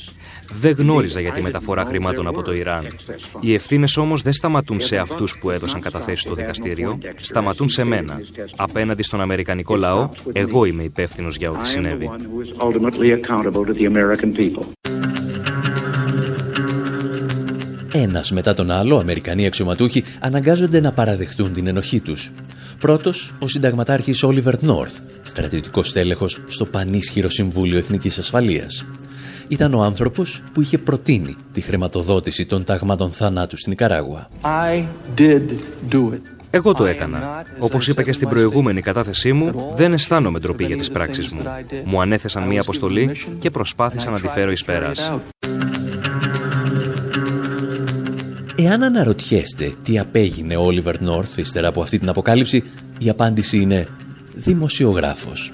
Δεν 0.59 0.75
γνώριζα 0.77 1.19
για 1.19 1.31
τη 1.31 1.41
μεταφορά 1.41 1.85
χρημάτων 1.85 2.27
από 2.27 2.41
το 2.41 2.53
Ιράν. 2.53 2.87
Οι 3.39 3.53
ευθύνες 3.53 3.97
όμως 3.97 4.21
δεν 4.21 4.33
σταματούν 4.33 4.79
σε 4.79 4.97
αυτούς 4.97 5.37
που 5.39 5.49
έδωσαν 5.49 5.81
καταθέσεις 5.81 6.21
στο 6.21 6.35
δικαστήριο, 6.35 6.99
σταματούν 7.19 7.69
σε 7.69 7.83
μένα. 7.83 8.19
Απέναντι 8.55 9.03
στον 9.03 9.21
Αμερικανικό 9.21 9.75
λαό, 9.75 10.09
εγώ 10.31 10.65
είμαι 10.65 10.83
υπεύθυνος 10.83 11.35
για 11.35 11.51
ό,τι 11.51 11.67
συνέβη. 11.67 12.09
Ένας 17.93 18.31
μετά 18.31 18.53
τον 18.53 18.71
άλλο, 18.71 18.97
Αμερικανοί 18.97 19.45
αξιωματούχοι 19.45 20.03
αναγκάζονται 20.19 20.79
να 20.79 20.91
παραδεχτούν 20.91 21.53
την 21.53 21.67
ενοχή 21.67 21.99
τους. 21.99 22.31
Πρώτος, 22.79 23.33
ο 23.39 23.47
συνταγματάρχης 23.47 24.23
Όλιβερ 24.23 24.63
Νόρθ, 24.63 24.97
στρατιωτικός 25.21 25.91
τέλεχος 25.91 26.41
στο 26.47 26.65
πανίσχυρο 26.65 27.29
Συμβούλιο 27.29 27.77
Εθνικής 27.77 28.17
Ασφαλείας. 28.17 28.85
Ήταν 29.51 29.73
ο 29.73 29.81
άνθρωπος 29.81 30.43
που 30.53 30.61
είχε 30.61 30.77
προτείνει 30.77 31.35
τη 31.51 31.61
χρηματοδότηση 31.61 32.45
των 32.45 32.63
τάγματων 32.63 33.11
θανάτου 33.11 33.57
στην 33.57 33.71
Ικαράγουα. 33.71 34.29
Εγώ 36.49 36.73
το 36.73 36.85
έκανα. 36.85 37.43
Όπως 37.59 37.87
είπα 37.87 38.03
και 38.03 38.11
στην 38.11 38.29
προηγούμενη 38.29 38.81
κατάθεσή 38.81 39.33
μου, 39.33 39.71
δεν 39.75 39.93
αισθάνομαι 39.93 40.39
ντροπή 40.39 40.65
για 40.65 40.77
τις 40.77 40.91
πράξεις 40.91 41.29
μου. 41.29 41.41
Μου 41.85 42.01
ανέθεσαν 42.01 42.43
μία 42.43 42.61
αποστολή 42.61 43.11
και 43.39 43.49
προσπάθησα 43.49 44.09
να 44.09 44.19
τη 44.19 44.27
φέρω 44.27 44.51
εις 44.51 44.63
πέρας. 44.63 45.11
Εάν 48.55 48.83
αναρωτιέστε 48.83 49.73
τι 49.83 49.99
απέγινε 49.99 50.55
ο 50.55 50.63
Όλιβερ 50.63 51.01
Νόρθ 51.01 51.37
ύστερα 51.37 51.67
από 51.67 51.81
αυτή 51.81 51.99
την 51.99 52.09
αποκάλυψη, 52.09 52.63
η 52.97 53.09
απάντηση 53.09 53.57
είναι 53.57 53.87
δημοσιογράφος. 54.33 55.51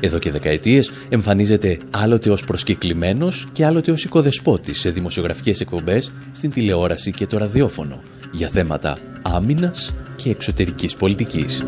Εδώ 0.00 0.18
και 0.18 0.30
δεκαετίες 0.30 0.90
εμφανίζεται 1.08 1.78
άλλοτε 1.90 2.30
ως 2.30 2.44
προσκεκλημένος 2.44 3.48
και 3.52 3.64
άλλοτε 3.64 3.90
ως 3.90 4.04
οικοδεσπότης 4.04 4.80
σε 4.80 4.90
δημοσιογραφικές 4.90 5.60
εκπομπές 5.60 6.12
στην 6.32 6.50
τηλεόραση 6.50 7.12
και 7.12 7.26
το 7.26 7.38
ραδιόφωνο 7.38 8.02
για 8.32 8.48
θέματα 8.48 8.98
άμυνας 9.22 9.94
και 10.16 10.30
εξωτερικής 10.30 10.94
πολιτικής. 10.94 11.64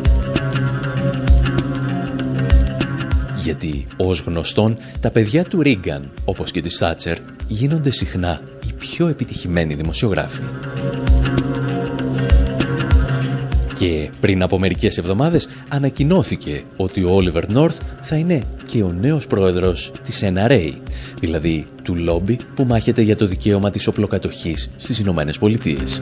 Γιατί, 3.43 3.85
ως 3.97 4.19
γνωστόν, 4.19 4.77
τα 4.99 5.11
παιδιά 5.11 5.43
του 5.43 5.61
Ρίγκαν, 5.61 6.09
όπως 6.25 6.51
και 6.51 6.61
της 6.61 6.77
Θάτσερ, 6.77 7.17
γίνονται 7.47 7.91
συχνά 7.91 8.41
οι 8.67 8.73
πιο 8.73 9.07
επιτυχημένοι 9.07 9.73
δημοσιογράφοι. 9.73 10.41
Και 13.79 14.09
πριν 14.19 14.43
από 14.43 14.59
μερικές 14.59 14.97
εβδομάδες 14.97 15.49
ανακοινώθηκε 15.67 16.63
ότι 16.75 17.03
ο 17.03 17.11
Όλιβερ 17.11 17.51
Νόρθ 17.51 17.77
θα 18.01 18.15
είναι 18.15 18.43
και 18.65 18.83
ο 18.83 18.95
νέος 19.01 19.27
πρόεδρος 19.27 19.91
της 20.03 20.23
NRA, 20.23 20.71
δηλαδή 21.19 21.67
του 21.83 21.95
λόμπι 21.95 22.37
που 22.55 22.63
μάχεται 22.63 23.01
για 23.01 23.15
το 23.15 23.25
δικαίωμα 23.25 23.69
της 23.69 23.87
οπλοκατοχής 23.87 24.69
στις 24.77 24.99
Ηνωμένες 24.99 25.37
Πολιτείες. 25.37 26.01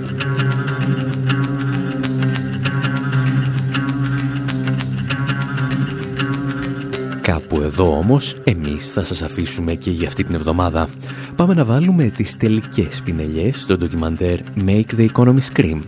Κάπου 7.22 7.62
εδώ 7.62 7.98
όμως 7.98 8.36
εμείς 8.44 8.92
θα 8.92 9.04
σας 9.04 9.22
αφήσουμε 9.22 9.74
και 9.74 9.92
για 9.92 10.08
αυτή 10.08 10.24
την 10.24 10.36
εβδομάδα. 10.36 10.90
Πάμε 11.36 11.54
να 11.54 11.66
βάλουμε 11.66 12.10
τις 12.10 12.36
τελικές 12.36 13.02
πινελιές 13.04 13.62
στο 13.62 13.78
ντοκιμαντέρ 13.78 14.40
Make 14.66 14.98
the 14.98 15.08
Economy 15.14 15.40
Scream 15.54 15.80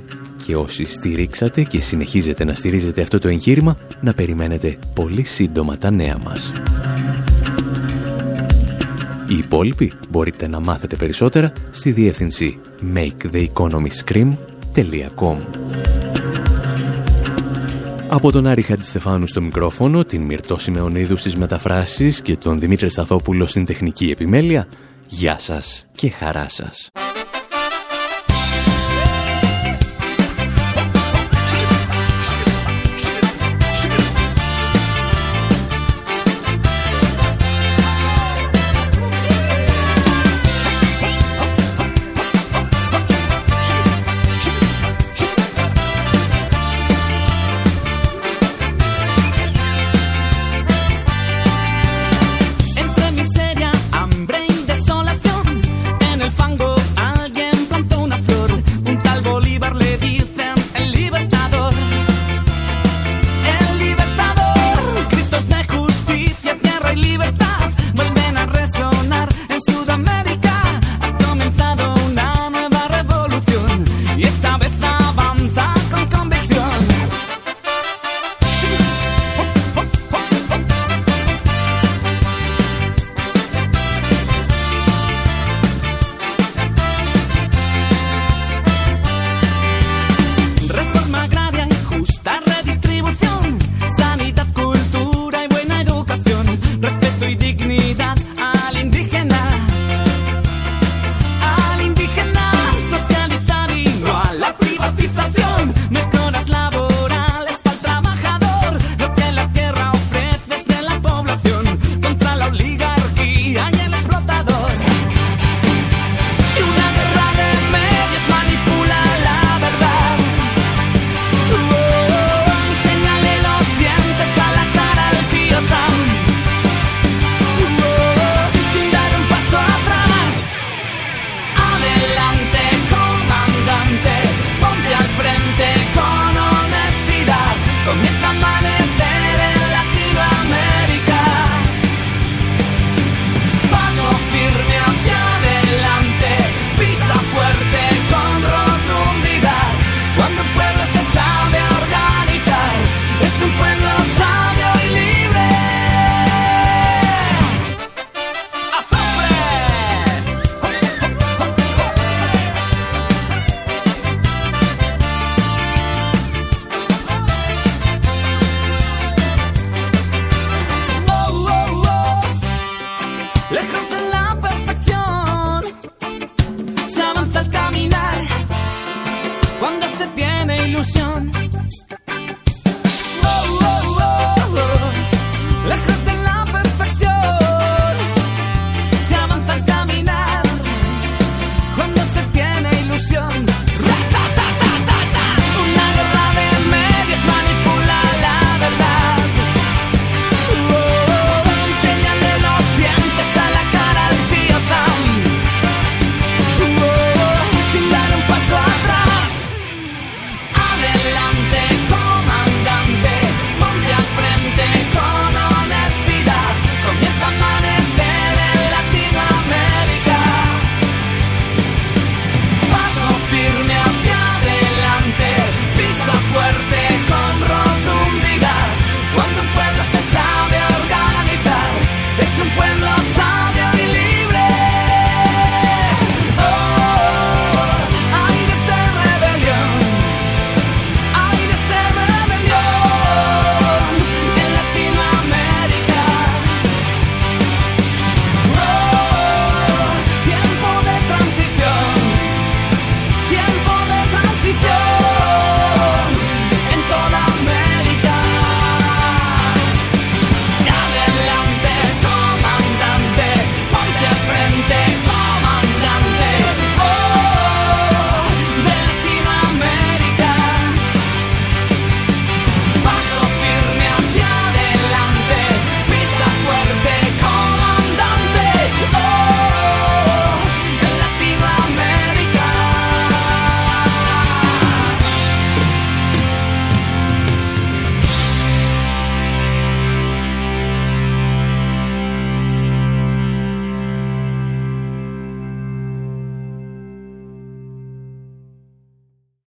και 0.50 0.56
όσοι 0.56 0.86
στηρίξατε 0.86 1.64
και 1.64 1.82
συνεχίζετε 1.82 2.44
να 2.44 2.54
στηρίζετε 2.54 3.02
αυτό 3.02 3.20
το 3.20 3.28
εγχείρημα 3.28 3.78
να 4.02 4.14
περιμένετε 4.14 4.78
πολύ 4.94 5.24
σύντομα 5.24 5.78
τα 5.78 5.92
νέα 5.92 6.18
μας. 6.18 6.52
Οι 9.28 9.38
υπόλοιποι 9.38 9.94
μπορείτε 10.10 10.48
να 10.48 10.60
μάθετε 10.60 10.96
περισσότερα 10.96 11.54
στη 11.72 11.92
διεύθυνση 11.92 12.60
maketheeconomyscream.com 12.96 15.38
Από 18.08 18.32
τον 18.32 18.48
Άρη 18.48 18.62
Χατζηστεφάνου 18.62 19.28
στο 19.28 19.42
μικρόφωνο, 19.42 20.04
την 20.04 20.22
Μυρτώ 20.22 20.58
Σιμεωνίδου 20.58 21.18
στις 21.18 21.36
μεταφράσεις 21.36 22.22
και 22.22 22.38
τον 22.38 22.60
Δημήτρη 22.60 22.90
Σταθόπουλο 22.90 23.46
στην 23.46 23.66
τεχνική 23.66 24.10
επιμέλεια, 24.10 24.68
γεια 25.08 25.40
σας 25.40 25.88
και 25.92 26.10
χαρά 26.10 26.50
σας. 26.50 26.90